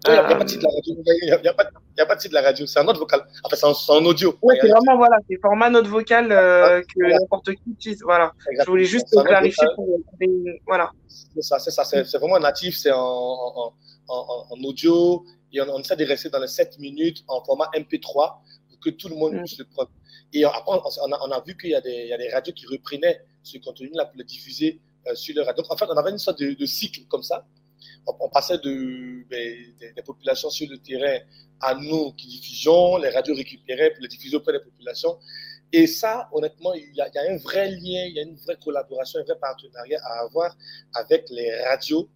[0.07, 0.95] il n'y a, pas de site de la radio.
[1.21, 1.51] Il n'y a,
[2.03, 2.65] a, pas de site de la radio.
[2.65, 3.21] C'est un note vocal.
[3.43, 4.35] Enfin, c'est en, audio.
[4.41, 8.01] Oui, c'est vraiment, voilà, c'est format note vocal euh, que n'importe qui utilise.
[8.01, 8.33] Voilà.
[8.49, 8.63] Exactement.
[8.63, 9.87] Je voulais juste clarifier pour.
[10.65, 10.91] Voilà.
[11.07, 11.83] C'est ça, c'est ça.
[11.83, 12.77] C'est vraiment natif.
[12.77, 13.73] C'est en,
[14.63, 15.23] audio.
[15.53, 18.13] Et on, on, essaie de rester dans les 7 minutes en format MP3
[18.69, 19.43] pour que tout le monde mm.
[19.43, 19.91] puisse le prendre.
[20.33, 24.17] Et après, on a, vu qu'il y, a des radios qui reprenaient ce contenu-là pour
[24.17, 25.63] le diffuser euh, sur le radio.
[25.63, 27.45] Donc, en fait, on avait une sorte de, cycle comme ça
[28.07, 29.25] on, passait ben,
[29.95, 31.19] des, populations sur le terrain
[31.59, 35.17] à nous qui diffusions, les radios récupéraient pour les diffuser auprès des populations.
[35.71, 38.23] Et ça, honnêtement, il y, a, il y, a, un vrai lien, il y a
[38.23, 40.55] une vraie collaboration, un vrai partenariat à avoir
[40.93, 42.09] avec les radios,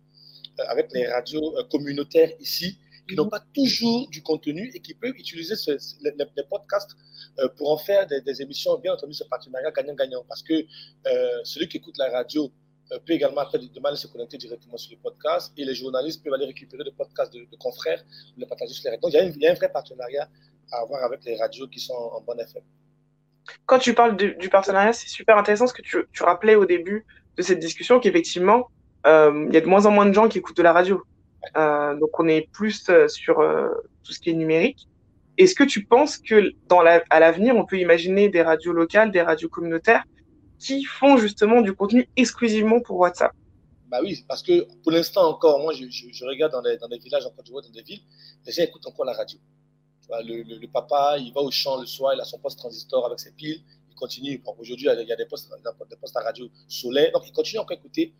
[0.60, 4.93] euh, avec les radios euh, communautaires ici, qui n'ont pas toujours du contenu et qui
[4.93, 5.55] peuvent utiliser
[6.01, 6.95] les, podcasts
[7.39, 8.77] euh, pour en faire des, émissions.
[8.79, 12.51] Bien entendu, ce partenariat gagnant-gagnant parce que euh, celui qui écoute la radio
[12.91, 16.33] euh, peut également après demander se connecter directement sur le podcast et les journalistes peuvent
[16.33, 18.03] aller récupérer des podcasts de, de confrères,
[18.37, 19.01] le partager sur les réseaux.
[19.01, 20.29] Donc il y, a un vrai partenariat
[20.71, 22.63] à avoir avec les radios qui sont en bon effet.
[23.67, 27.05] Quand tu parles du, partenariat, c'est super intéressant ce que tu, tu, rappelais au début
[27.37, 28.69] de cette discussion qu'effectivement,
[29.06, 31.03] il y a de moins en moins de gens qui écoutent de la radio.
[31.58, 33.69] Euh, donc on est plus euh, sur euh,
[34.04, 34.87] tout ce qui est numérique.
[35.37, 36.54] Est-ce que tu penses que
[37.10, 40.04] à l'avenir, on peut imaginer des radios locales, des radios communautaires
[40.60, 43.33] qui font justement du contenu exclusivement pour WhatsApp?
[43.89, 47.46] Bah oui, parce que pour l'instant encore, moi je, regarde dans les, villages en Côte
[47.46, 48.02] d'Ivoire, dans des villes,
[48.46, 49.37] les gens écoutent encore la radio.
[50.10, 53.31] Le, papa, il va au champ le soir, il a son poste transistor avec ses
[53.31, 54.41] piles, il continue.
[54.58, 55.52] Aujourd'hui, il y a des postes,
[55.89, 58.13] des postes à radio solaire, donc il continue encore à écouter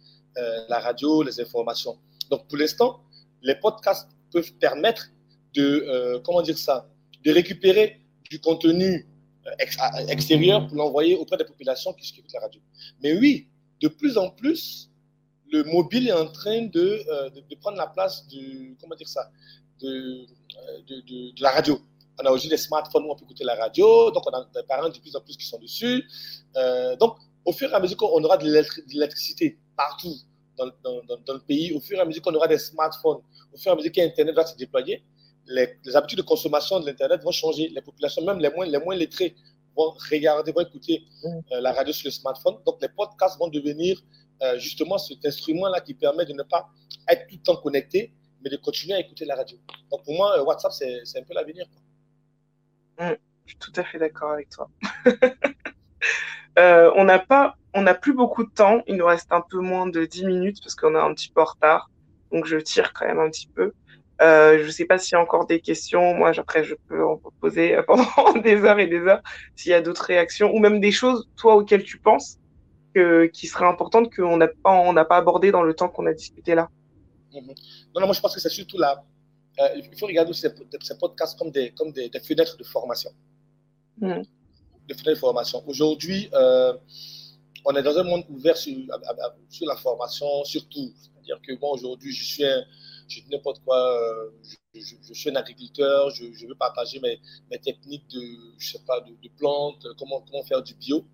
[0.68, 1.98] la radio, les informations.
[2.30, 3.02] Donc pour l'instant,
[3.42, 5.12] les podcasts peuvent permettre
[5.54, 6.90] de, euh, comment dire ça,
[7.24, 9.08] de récupérer du contenu
[9.60, 9.78] ex
[10.10, 12.60] extérieur pour l'envoyer auprès des populations qui écoutent la radio.
[13.02, 13.48] Mais oui,
[13.82, 14.90] de plus en plus,
[15.52, 19.30] le mobile est en train de, euh, de, prendre la place du, comment dire ça,
[19.82, 21.80] de, euh, de, la radio.
[22.20, 24.64] On a aujourd'hui des smartphones où on peut écouter la radio, donc on a des
[24.64, 26.04] parents de plus en plus qui sont dessus.
[26.56, 28.46] Euh, donc, au fur et à mesure qu'on aura de
[28.88, 30.16] l'électricité partout
[30.58, 33.22] dans, dans, dans, dans, le pays, au fur et à mesure qu'on aura des smartphones,
[33.54, 35.04] au fur et à mesure qu'Internet va se déployer,
[35.48, 37.70] les, les, habitudes de consommation de l'Internet vont changer.
[37.70, 39.36] Les populations, même les moins, les moins lettrées,
[39.76, 41.28] vont regarder, vont écouter mm.
[41.52, 42.56] euh, la radio sur le smartphone.
[42.66, 44.02] Donc, les podcasts vont devenir
[44.42, 46.68] euh, justement cet instrument-là qui permet de ne pas
[47.08, 49.58] être tout le temps connecté, mais de continuer à écouter la radio.
[49.92, 51.66] Donc, pour moi, euh, WhatsApp, c'est un peu l'avenir.
[53.00, 53.12] Mm.
[53.46, 54.70] Je suis tout à fait d'accord avec toi.
[56.98, 58.82] on n'a pas, on n'a plus beaucoup de temps.
[58.88, 61.42] Il nous reste un peu moins de 10 minutes parce qu'on est un petit peu
[61.42, 61.92] en retard.
[62.32, 63.74] Donc, je tire quand même un petit peu.
[64.22, 66.16] Euh, je ne sais pas s'il y a encore des questions.
[66.16, 69.22] Moi, après, je peux en poser pendant des heures et des heures
[69.56, 72.40] s'il y a d'autres réactions ou même des choses, toi, auxquelles tu penses
[73.34, 76.14] qui seraient importantes qu'on n'a pas, on n'a pas abordées dans le temps qu'on a
[76.14, 76.70] discuté là
[77.34, 77.48] mhm.
[77.94, 79.04] Non, non, moi je pense que c'est surtout là.
[79.60, 80.50] Euh, il faut regarder ces,
[80.82, 83.12] ces, podcasts comme des, comme des, fenêtres de formation.
[84.00, 84.24] Mhm.
[84.88, 85.64] Des fenêtres de formation.
[85.68, 86.74] Aujourd'hui, euh,
[87.66, 88.76] on est dans un monde ouvert sur,
[89.50, 90.94] sur la formation, surtout.
[90.96, 92.64] C'est-à-dire que moi, aujourd'hui, je suis un,
[93.08, 94.30] je dis n'importe quoi, euh,
[94.74, 98.22] je, suis un agriculteur, je, veux partager mes, mes, techniques de,
[98.58, 101.06] je sais pas, de, plantes, comment, comment faire du bio.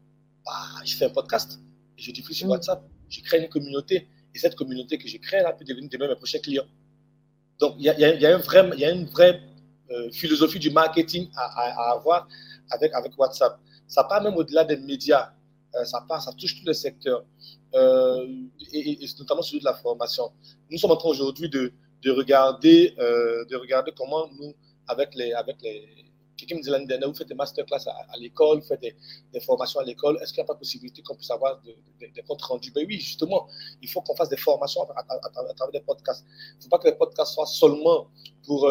[0.45, 1.59] Ah, je fais un podcast
[1.97, 2.51] et je diffuse sur mm.
[2.51, 2.83] WhatsApp.
[3.09, 6.15] Je crée une communauté et cette communauté que j'ai créée là peut devenir demain mes
[6.15, 6.67] prochains clients.
[7.59, 9.41] Donc, il y a, y a, un vrai, il y a une vraie
[9.91, 12.27] euh, philosophie du marketing à, à, avoir
[12.71, 13.59] avec, avec WhatsApp.
[13.87, 15.33] Ça part même au-delà des médias.
[15.75, 17.23] Euh, ça part, ça touche tous les secteurs,
[17.75, 18.27] euh,
[18.73, 20.31] et, notamment celui de la formation.
[20.69, 21.71] Nous sommes en train aujourd'hui de,
[22.03, 24.53] de, regarder, euh, de regarder comment nous,
[24.87, 25.87] avec les, avec les,
[26.35, 29.79] quelqu'un me dit l'année dernière, vous faites des masterclass à, l'école, vous faites des, formations
[29.79, 32.71] à l'école, est-ce qu'il n'y a pas possibilité qu'on puisse avoir des comptes rendus?
[32.71, 33.47] Ben oui, justement,
[33.81, 35.03] il faut qu'on fasse des formations à,
[35.55, 36.25] travers des podcasts.
[36.27, 38.09] Il ne faut pas que les podcasts soient seulement
[38.43, 38.69] pour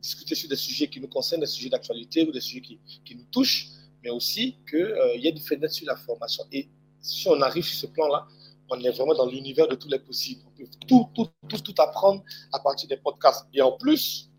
[0.00, 3.26] discuter sur des sujets qui nous concernent, des sujets d'actualité ou des sujets qui nous
[3.32, 3.70] touchent,
[4.02, 6.44] mais aussi qu'il euh, y a une fenêtre sur la formation.
[6.52, 6.68] Et
[7.00, 8.26] si on arrive sur ce plan-là,
[8.70, 10.42] on est vraiment dans l'univers de tous les possibles.
[10.46, 12.22] On peut tout, tout, tout, tout apprendre
[12.52, 13.46] à partir des podcasts.
[13.52, 14.30] Et en plus,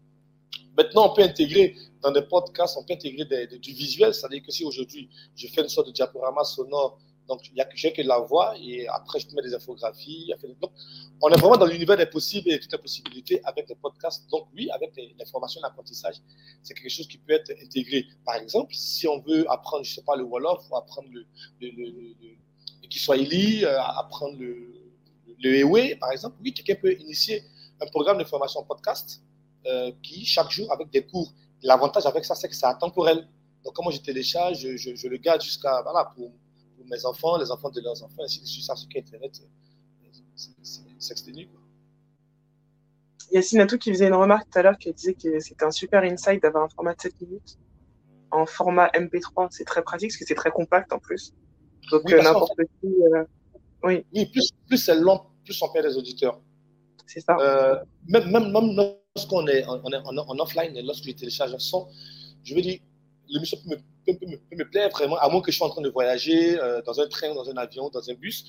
[0.78, 3.26] maintenant, on peut intégrer dans des podcasts, on peut intégrer
[3.59, 4.14] du visuel.
[4.14, 6.99] C'est-à-dire que si aujourd'hui, je fais une sorte de diaporama sonore
[7.32, 10.34] donc, il n'y a que la voix et après, je mets des infographies.
[10.61, 10.71] Donc,
[11.21, 14.29] on est vraiment dans l'univers des possibles et toutes les possibilités avec les podcasts.
[14.29, 16.15] Donc, oui, avec les, formations d'apprentissage,
[16.61, 18.05] c'est quelque chose qui peut être intégré.
[18.25, 21.25] Par exemple, si on veut apprendre, je ne sais pas, le Wolof ou apprendre le,
[21.61, 22.15] le, le,
[22.82, 24.53] le Kiswahili, euh, apprendre le,
[25.41, 27.45] le Ewe, par exemple, oui, quelqu'un peut initier
[27.79, 29.23] un programme de formation podcast
[29.67, 31.32] euh, qui, chaque jour, avec des cours.
[31.63, 33.25] L'avantage avec ça, c'est que c'est intemporel.
[33.63, 36.34] Donc, comment je télécharge, je, je, je le garde jusqu'à, voilà, pour
[36.89, 38.65] mes enfants, les enfants de leurs enfants, ainsi de suite.
[38.65, 39.41] Ça, sur Internet
[40.99, 41.49] s'exténue.
[43.32, 46.03] Yacine Atou qui faisait une remarque tout à l'heure qui disait que c'était un super
[46.03, 47.57] insight d'avoir un format de 7 minutes
[48.29, 49.47] en format MP3.
[49.51, 51.34] C'est très pratique parce que c'est très compact en plus.
[51.91, 52.88] Donc oui, euh, n'importe qui.
[52.88, 53.23] Euh,
[53.84, 54.05] oui.
[54.13, 54.25] oui.
[54.27, 56.39] plus, plus c'est long, plus on perd des auditeurs.
[57.07, 57.38] C'est ça.
[57.39, 57.77] Euh,
[58.07, 61.59] même, même, même lorsqu'on est, on est en, en, offline et lorsque je télécharge un
[61.59, 61.88] son,
[62.43, 62.79] je veux dire,
[63.27, 64.17] l'émission peut me peut,
[64.51, 67.07] me plaire vraiment, à moins que je sois en train de voyager euh, dans un
[67.07, 68.45] train, dans un avion, dans un bus.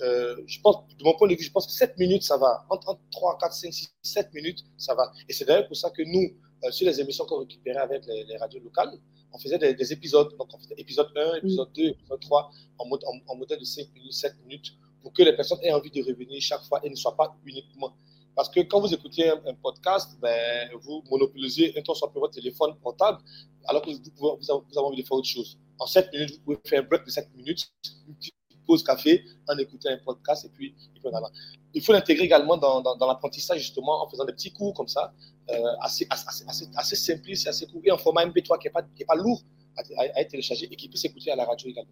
[0.00, 2.66] Euh, je pense, de mon point de vue, je pense que 7 minutes, ça va.
[2.68, 5.12] Entre, 3, 4, 5, 6, 7 minminutes, ça va.
[5.28, 8.36] Et c'est d'ailleurs pour ça que nous, euh, sur les émissions qu'on récupérait avec les,
[8.36, 8.90] radios locales,
[9.32, 10.36] on faisait des, épisodes.
[10.36, 13.92] Donc, on faisait épisode 1, épisode 2, épisode 3, en, mode, en, modèle de 5
[13.94, 14.72] minutes, 7 minutes,
[15.02, 17.94] pour que les personnes aient envie de revenir chaque fois et ne soient pas uniquement
[18.34, 22.74] parce que quand vous écoutez un, podcast, ben, vous monopolisez un temps sur votre téléphone
[22.82, 23.18] portable,
[23.66, 25.58] alors que vous, vous, avez envie de faire autre chose.
[25.78, 27.72] En 7 minutes, vous pouvez faire un break de 7 minutes,
[28.08, 28.34] une petite
[28.66, 31.30] pause café, en écoutant un podcast, et puis, et puis voilà.
[31.74, 35.12] Il faut l'intégrer également dans, dans, l'apprentissage, justement, en faisant des petits cours comme ça,
[35.50, 38.82] euh, assez, assez, assez, assez simplistes, assez courts, et en format MP3 qui n'est pas,
[38.82, 39.42] pas lourd
[39.76, 41.90] à, à, être téléchargé et qui peut s'écouter à la radio également.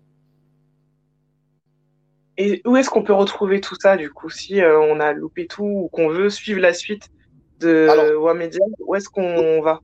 [2.39, 5.47] Et où est-ce qu'on peut retrouver tout ça, du coup, si euh, on a loupé
[5.47, 7.11] tout ou qu'on veut suivre la suite
[7.61, 9.81] de Wamedia, où est-ce qu'on va?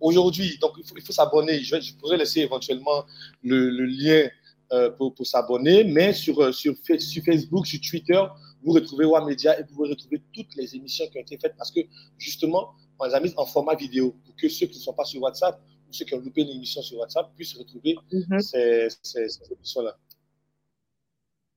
[0.00, 1.60] Aujourd'hui, donc il faut, s'abonner.
[1.60, 3.04] Je, je, pourrais laisser éventuellement
[3.42, 4.28] le, lien
[4.72, 8.20] euh, pour, s'abonner, mais sur, euh, sur, sur, Facebook, sur Twitter,
[8.64, 11.70] vous retrouvez Wamedia et vous pouvez retrouver toutes les émissions qui ont été faites parce
[11.70, 11.80] que
[12.18, 15.04] justement, on les a mises en format vidéo pour que ceux qui ne sont pas
[15.04, 17.96] sur WhatsApp ou ceux qui ont loupé une émission sur WhatsApp puissent retrouver
[18.40, 19.96] ces, ces émissions-là.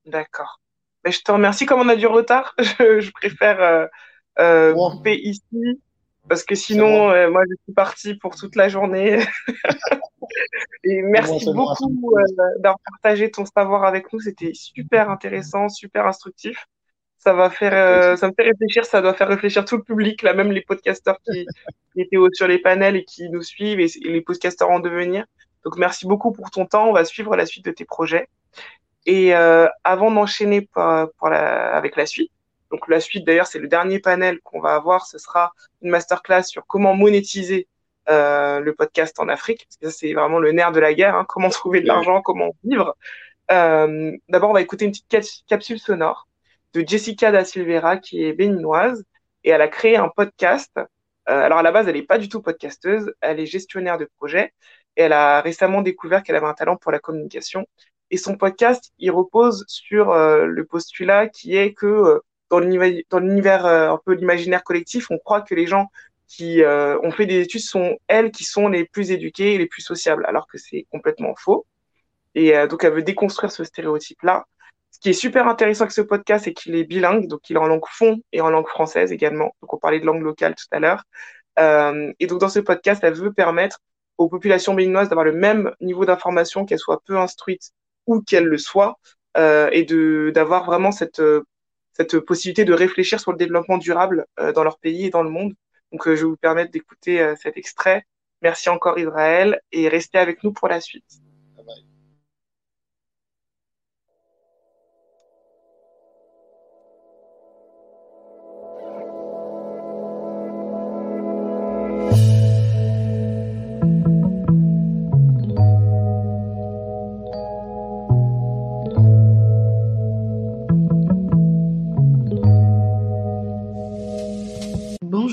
[0.06, 0.60] D'accord.
[1.04, 1.66] Mais je te remercie.
[1.66, 3.86] Comme on a du retard, je, préfère euh,
[4.38, 5.80] euh, couper ici
[6.28, 9.20] parce que sinon, euh, moi, je suis partie pour toute la journée.
[10.84, 12.14] Et merci beaucoup
[12.58, 14.20] d'avoir partagé ton savoir avec nous.
[14.20, 16.66] C'était super intéressant, super instructif.
[17.18, 18.84] Ça va faire, ça me fait réfléchir.
[18.84, 21.46] Ça doit faire réfléchir tout le public, là, même les podcasteurs qui,
[21.96, 25.24] étaient sur les panels et qui nous suivent et les podcasteurs en devenir.
[25.64, 26.88] Donc, merci beaucoup pour ton temps.
[26.88, 28.28] On va suivre la suite de tes projets.
[29.06, 30.82] Et euh, avant d'enchaîner pour,
[31.30, 32.32] la, avec la suite,
[32.70, 36.42] donc la suite d'ailleurs c'est le dernier panel qu'on va avoir, ce sera une masterclass
[36.42, 37.68] sur comment monétiser
[38.08, 41.24] euh, le podcast en Afrique, parce que c'est vraiment le nerf de la guerre, hein,
[41.28, 42.96] comment trouver de l'argent, comment vivre.
[43.52, 46.28] Euh, D'abord on va écouter une petite capsule sonore
[46.74, 49.04] de Jessica da Silveira qui est béninoise
[49.44, 50.72] et elle a créé un podcast.
[50.76, 50.82] Euh,
[51.26, 54.52] alors à la base elle n'est pas du tout podcasteuse, elle est gestionnaire de projet
[54.96, 57.66] et elle a récemment découvert qu'elle avait un talent pour la communication
[58.10, 63.66] et son podcast, il repose sur euh, le postulat qui est que euh, dans l'univers
[63.66, 65.88] euh, un peu l'imaginaire collectif, on croit que les gens
[66.28, 69.82] qui ont fait des études sont elles qui sont les plus éduquées et les plus
[69.82, 71.66] sociables, alors que c'est complètement faux.
[72.34, 74.44] Et donc elle veut déconstruire ce stéréotype-là.
[74.90, 77.60] Ce qui est super intéressant avec ce podcast, c'est qu'il est bilingue, donc il est
[77.60, 79.54] en langue fond et en langue française également.
[79.62, 81.04] Donc on parlait de langue locale tout à l'heure.
[82.18, 83.78] Et donc dans ce podcast, elle veut permettre
[84.18, 87.72] aux populations béninoises d'avoir le même niveau d'information, qu'elles soient peu instruites
[88.06, 88.98] ou qu'elles le soient,
[89.36, 91.20] euh, et de d'avoir vraiment cette
[91.96, 95.30] cette possibilité de réfléchir sur le développement durable euh, dans leur pays et dans le
[95.30, 95.54] monde.
[95.92, 98.04] Donc, euh, je vais vous permettre d'écouter euh, cet extrait.
[98.42, 101.25] Merci encore Israël et restez avec nous pour la suite.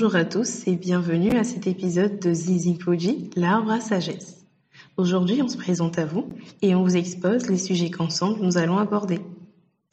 [0.04, 4.44] Bonjour à tous et bienvenue à cet épisode de Zizi Poji, l'arbre à sagesse.
[4.98, 6.28] Aujourd'hui, on se présente à vous
[6.60, 9.20] et on vous expose les sujets qu'ensemble nous allons aborder.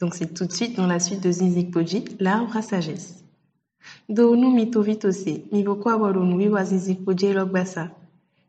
[0.02, 3.24] Donc c'est tout de suite dans la suite de Zizi Poji, l'arbre à sagesse.
[4.06, 7.88] Do nu mi tovi tose, mi boko aboro nu wiwa Zizi Poji logbasa.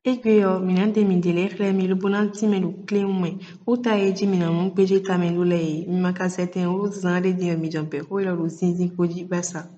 [0.04, 3.38] Egbe yo, minan de mi dele kle mi lo bonan ti me lo kle mwe.
[3.66, 7.32] Uta eji minan mon peje ta me lo le, mi maka seten o zan de
[7.32, 9.70] di mi jampe, ho ilo lo Zizi Poji basa.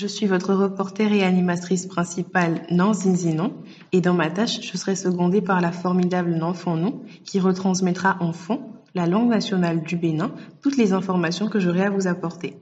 [0.00, 3.52] Je suis votre reporter et animatrice principale Nan Zinzinon.
[3.90, 6.54] Et dans ma tâche, je serai secondée par la formidable Nan
[7.24, 8.60] qui retransmettra en fond
[8.94, 10.30] la langue nationale du Bénin
[10.62, 12.54] toutes les informations que j'aurai à vous apporter.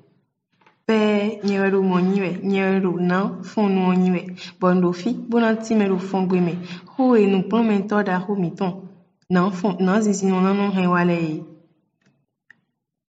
[0.87, 6.55] Pe nyero monyiwe nyero nan fonu onyiwe bondofi bonanti melo fongweme
[6.97, 8.83] ho miton.
[9.29, 10.73] Nan fon nan zinzinon nan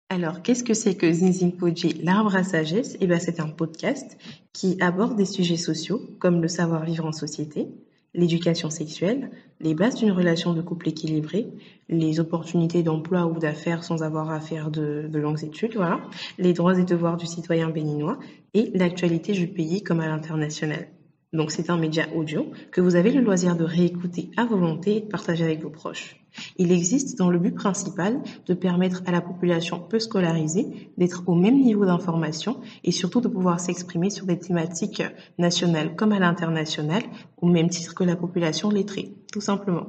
[0.08, 2.96] alors, qu'est-ce que c'est que Zinzingpoji, l'arbre à sagesse?
[3.00, 4.16] Eh bien, c'est un podcast
[4.52, 7.68] qui aborde des sujets sociaux comme le savoir-vivre en société,
[8.14, 9.30] l'éducation sexuelle,
[9.60, 11.48] les bases d'une relation de couple équilibrée,
[11.88, 16.00] les opportunités d'emploi ou d'affaires sans avoir à faire de, de longues études, voilà,
[16.38, 18.18] les droits et devoirs du citoyen béninois
[18.54, 20.86] et l'actualité du pays comme à l'international.
[21.32, 25.00] Donc c'est un média audio que vous avez le loisir de réécouter à volonté et
[25.00, 26.25] de partager avec vos proches.
[26.58, 31.34] Il existe dans le but principal de permettre à la population peu scolarisée d'être au
[31.34, 35.02] même niveau d'information et surtout de pouvoir s'exprimer sur des thématiques
[35.38, 37.02] nationales comme à l'international
[37.38, 39.86] au même titre que la population lettrée, tout simplement.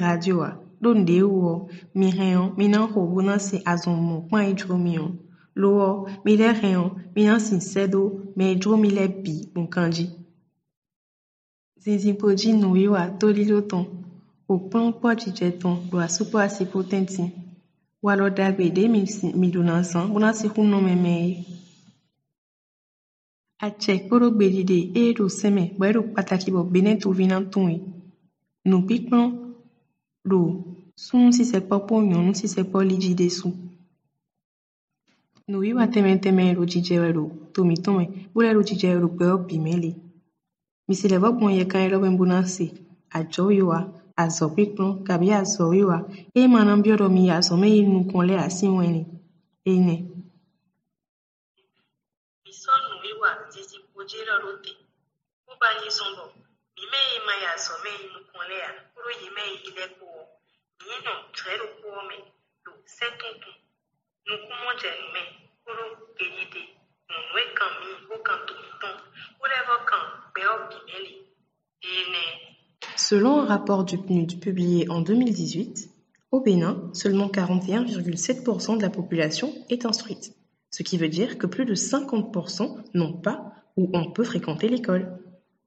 [0.00, 0.44] radio
[5.62, 6.78] Wo mi kpan idro mi o.
[6.84, 8.00] Lo mi lɛ hɛn mina si sɛdo
[8.36, 9.04] me idro mi lɛ
[12.74, 13.58] wiwa toli lo.
[14.50, 15.08] O kplɔn kpɔ
[16.06, 17.24] asukpɔ asipo tɛnti.
[18.04, 21.34] Walɔ dagbe de mi si mi do nasan buna si hu nɔ mɛmɛ ye.
[23.66, 26.00] Atsɛ kpɔɖo gbedide eye ɖo sɛmɛ na
[31.36, 33.28] sisɛkpɔkpɔ nyɔnu sisɛkpɔ lidzi de
[35.48, 35.52] su.
[35.52, 37.24] No wiwa tɛmɛtɛmɛ ɖo dzidzɛ ɖo
[37.54, 39.90] tomitɔmɛ bólɛ ɖo dzidzɛ ɖo gbɛ bimɛ le.
[40.86, 42.66] Misi le bɔbɔn yɛ kan lɔ bɛ bona se
[43.16, 43.78] adzɔ wiwa
[44.22, 45.96] azɔ kpikplɔ kabi azɔ wiwa
[46.36, 49.02] eye mana biɔ ɖɔ mi azɔ mɛ yi nu kɔn lɛ asi wɛni
[49.64, 49.96] ene.
[52.44, 54.72] Misɔ nu wiwa zizi kodze lɔ ɖo te.
[55.46, 56.24] Kuba nyi sɔnbɔ.
[56.76, 58.70] Mi mɛ yi ma ya zɔ mɛ yi nu kɔn lɛ ya.
[58.94, 60.08] Kuro yi mɛ yi lɛ kpɔ.
[60.88, 62.16] Yino tre lo kpɔ mɛ
[62.64, 63.56] lo sɛ tuntun.
[72.96, 75.88] Selon un rapport du PNUD publié en 2018,
[76.30, 80.34] au Bénin, seulement 41,7% de la population est instruite,
[80.70, 85.18] ce qui veut dire que plus de 50% n'ont pas ou ont peu fréquenté l'école.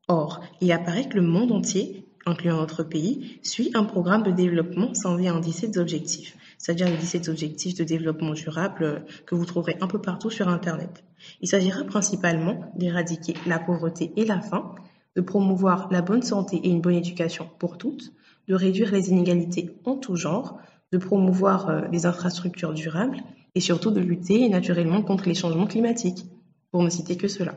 [0.07, 4.93] Or, il apparaît que le monde entier, incluant notre pays, suit un programme de développement
[4.93, 9.88] sans un 17 objectifs, c'est-à-dire les 17 objectifs de développement durable que vous trouverez un
[9.88, 11.03] peu partout sur Internet.
[11.41, 14.76] Il s'agira principalement d'éradiquer la pauvreté et la faim,
[15.15, 18.13] de promouvoir la bonne santé et une bonne éducation pour toutes,
[18.47, 20.59] de réduire les inégalités en tout genre,
[20.91, 23.17] de promouvoir euh, les infrastructures durables
[23.55, 26.26] et surtout de lutter naturellement contre les changements climatiques,
[26.72, 27.55] pour ne citer que cela.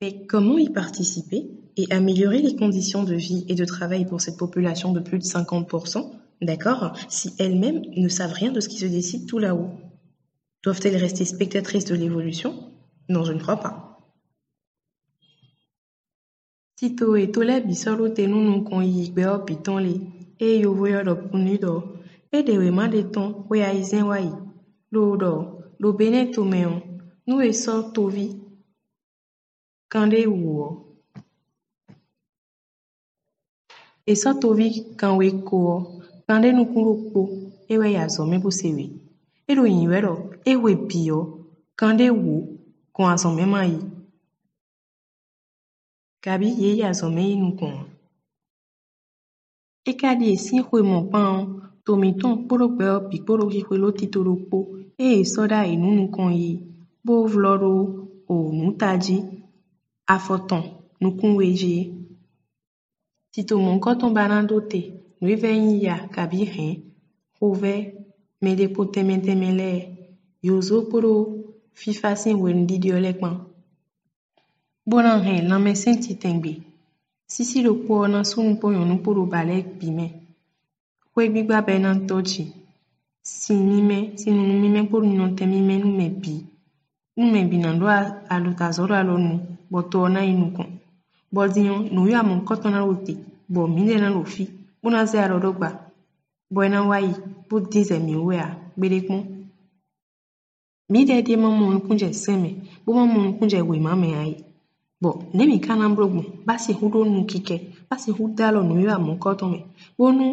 [0.00, 1.50] Mais comment y participer?
[1.76, 5.24] Et améliorer les conditions de vie et de travail pour cette population de plus de
[5.24, 6.10] 50%,
[6.42, 9.70] d'accord, si elles-mêmes ne savent rien de ce qui se décide tout là-haut?
[10.62, 12.72] Doivent-elles rester spectatrices de l'évolution?
[13.08, 13.82] Non, je ne crois pas.
[16.76, 19.94] Tito e tolɛ bisɔro te nunu kɔn yi gbɛɔ bitɔn le
[20.44, 21.74] eye yovo yɔ dɔ puni dɔ
[22.32, 22.42] e
[30.42, 30.85] de.
[34.12, 34.66] Esɔtovi
[35.00, 35.74] kanwe kɔɔ
[36.26, 37.20] kande nukuru kpo
[37.72, 38.84] ewɛ yazɔ mɛ bosewi.
[39.50, 40.12] Élo nyiwɛ lɔ
[40.50, 41.18] éwe biɔ
[41.80, 42.34] kandɛ wo
[42.94, 43.78] kɔ azɔ mɛ mayi.
[46.24, 47.78] Kabi ye yazɔ mɛ inu kɔɔ.
[49.90, 51.30] Ékadi esixwemɔ kpaŋ
[51.84, 52.64] tomitɔn kpólo
[53.10, 54.58] bikpólo xixi lo titolo kpó
[55.04, 56.50] eye sɔda enunukɔŋ yi
[57.06, 57.70] bówlɔ ɖo
[58.32, 59.16] o nutadzi,
[60.14, 60.62] afɔtɔŋ
[61.02, 61.80] nukuŋwedzie.
[63.38, 64.80] Titomɔnkɔ́ tɔ́ nádó-te
[65.20, 66.68] nu íbɛ́nyiya kabíhɛ̧
[67.38, 67.76] hóvɛ́
[68.42, 69.78] mɛ́ dé pó tɛ́mɛ́tɛ́mɛ lɛ́ɛ
[70.46, 71.12] yozó kpóró
[71.80, 73.34] fífásí ŋwenu dí-deɔlɛ́ kpám.
[74.88, 76.52] Ɓóna hɛ̧ lamɛsɛ́ titɛŋgbe
[77.32, 80.08] sísíɗo kpɔ́ɔ ná súm kpóyɔŋ nú kpóro balɛ́ kpimɛ́,
[81.12, 82.44] hwɛ́-gbígba bɛ́ ná tɔ́-tzi
[83.40, 83.52] sí
[84.36, 86.40] nunu mímɛ́ kpóro nɔtɛ mímɛ́ nú mɛ́ bíí.
[87.16, 87.90] Nú mɛ́ bíí na ndɔ́
[88.34, 89.30] alɔta zɔ́rɔ́ alɔnu
[89.72, 90.66] ɓɔtɔɔ ná ínu kɔ̧.
[91.36, 91.48] Kɔn.
[91.48, 93.12] Bɔdiɔ no yo amɔ kɔtɔ na lo te
[93.52, 94.48] bɔ minde na lo fi
[94.82, 95.68] bona zɛ alɔ do gba
[96.54, 97.12] bɔ na wayi
[97.48, 99.22] bo dizɛ mi we a gbede kpɔn.
[100.90, 102.50] Mi dɛ die ma mɔ nukunjɛ sɛmɛ
[102.84, 104.36] bo ma mɔ nukunjɛ we ma mɛ ayi.
[105.02, 107.56] Bɔ ne mi kana mbrogbo basi hu do nu kikɛ
[107.90, 109.58] basi hu dalɔ no yo amɔ kɔtɔ mɛ
[109.98, 110.24] bo nu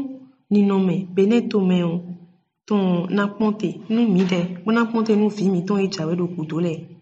[0.52, 2.02] ninɔ mɛ bene to mɛ o
[2.68, 6.16] tɔn na kpɔnte nu mi dɛ bo na kpɔnte nu vi mi tɔn e jawe
[6.16, 6.93] do kudo lɛ.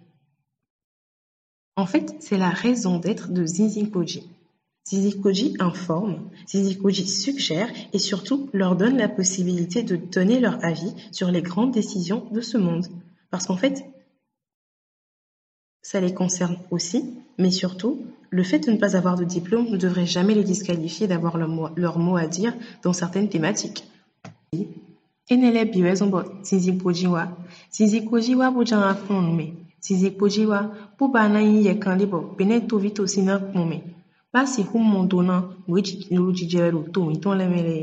[1.81, 4.29] En fait, c'est la raison d'être de Zizi Koji.
[4.87, 10.63] Zizi Koji informe, Zizi Koji suggère et surtout leur donne la possibilité de donner leur
[10.63, 12.85] avis sur les grandes décisions de ce monde.
[13.31, 13.83] Parce qu'en fait,
[15.81, 17.03] ça les concerne aussi,
[17.39, 21.07] mais surtout, le fait de ne pas avoir de diplôme ne devrait jamais les disqualifier
[21.07, 22.53] d'avoir leur, mot, à dire
[22.83, 23.85] dans certaines thématiques.
[31.01, 33.77] pobanayi yekanlebɔ Benin tovito sina kpɔnme
[34.33, 35.35] basi humondona
[35.67, 37.77] gbedzidzidzelo towitɔn le me le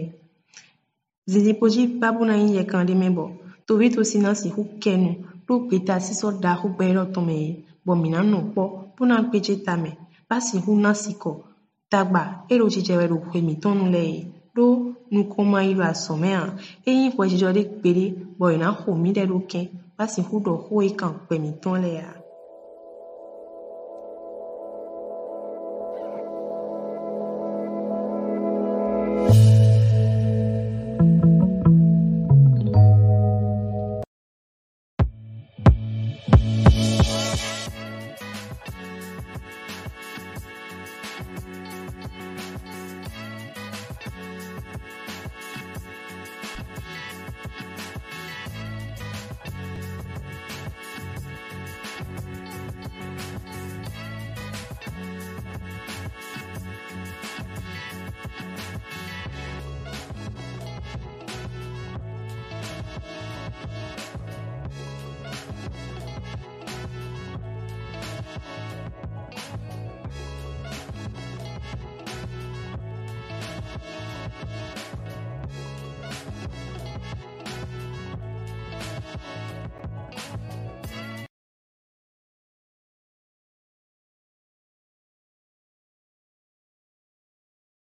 [1.31, 3.25] zizipodzi babunayi yekanlemebɔ
[3.67, 5.11] tovito sina si hu kɛnu
[5.47, 7.51] ɖo gbeta sisɔ da hu gbɛlɔ tɔme ye
[7.87, 8.63] bɔ mina nɔ kpɔ
[8.97, 9.91] bona gbedze tame
[10.29, 11.33] basi hu na si kɔ
[11.91, 14.21] tagba elo dzidzelo hwemitɔnu le ye
[14.55, 16.41] ɖo nukɔmayi lo asɔmea
[16.91, 18.05] eyi ƒe dzidzɔ ɖe gbeɖe
[18.39, 19.61] bɔ yina xɔmi ɖe ɖo kɛ
[19.99, 22.18] basi hu ɖɔ ho yi kan kpɛmitɔn le ya.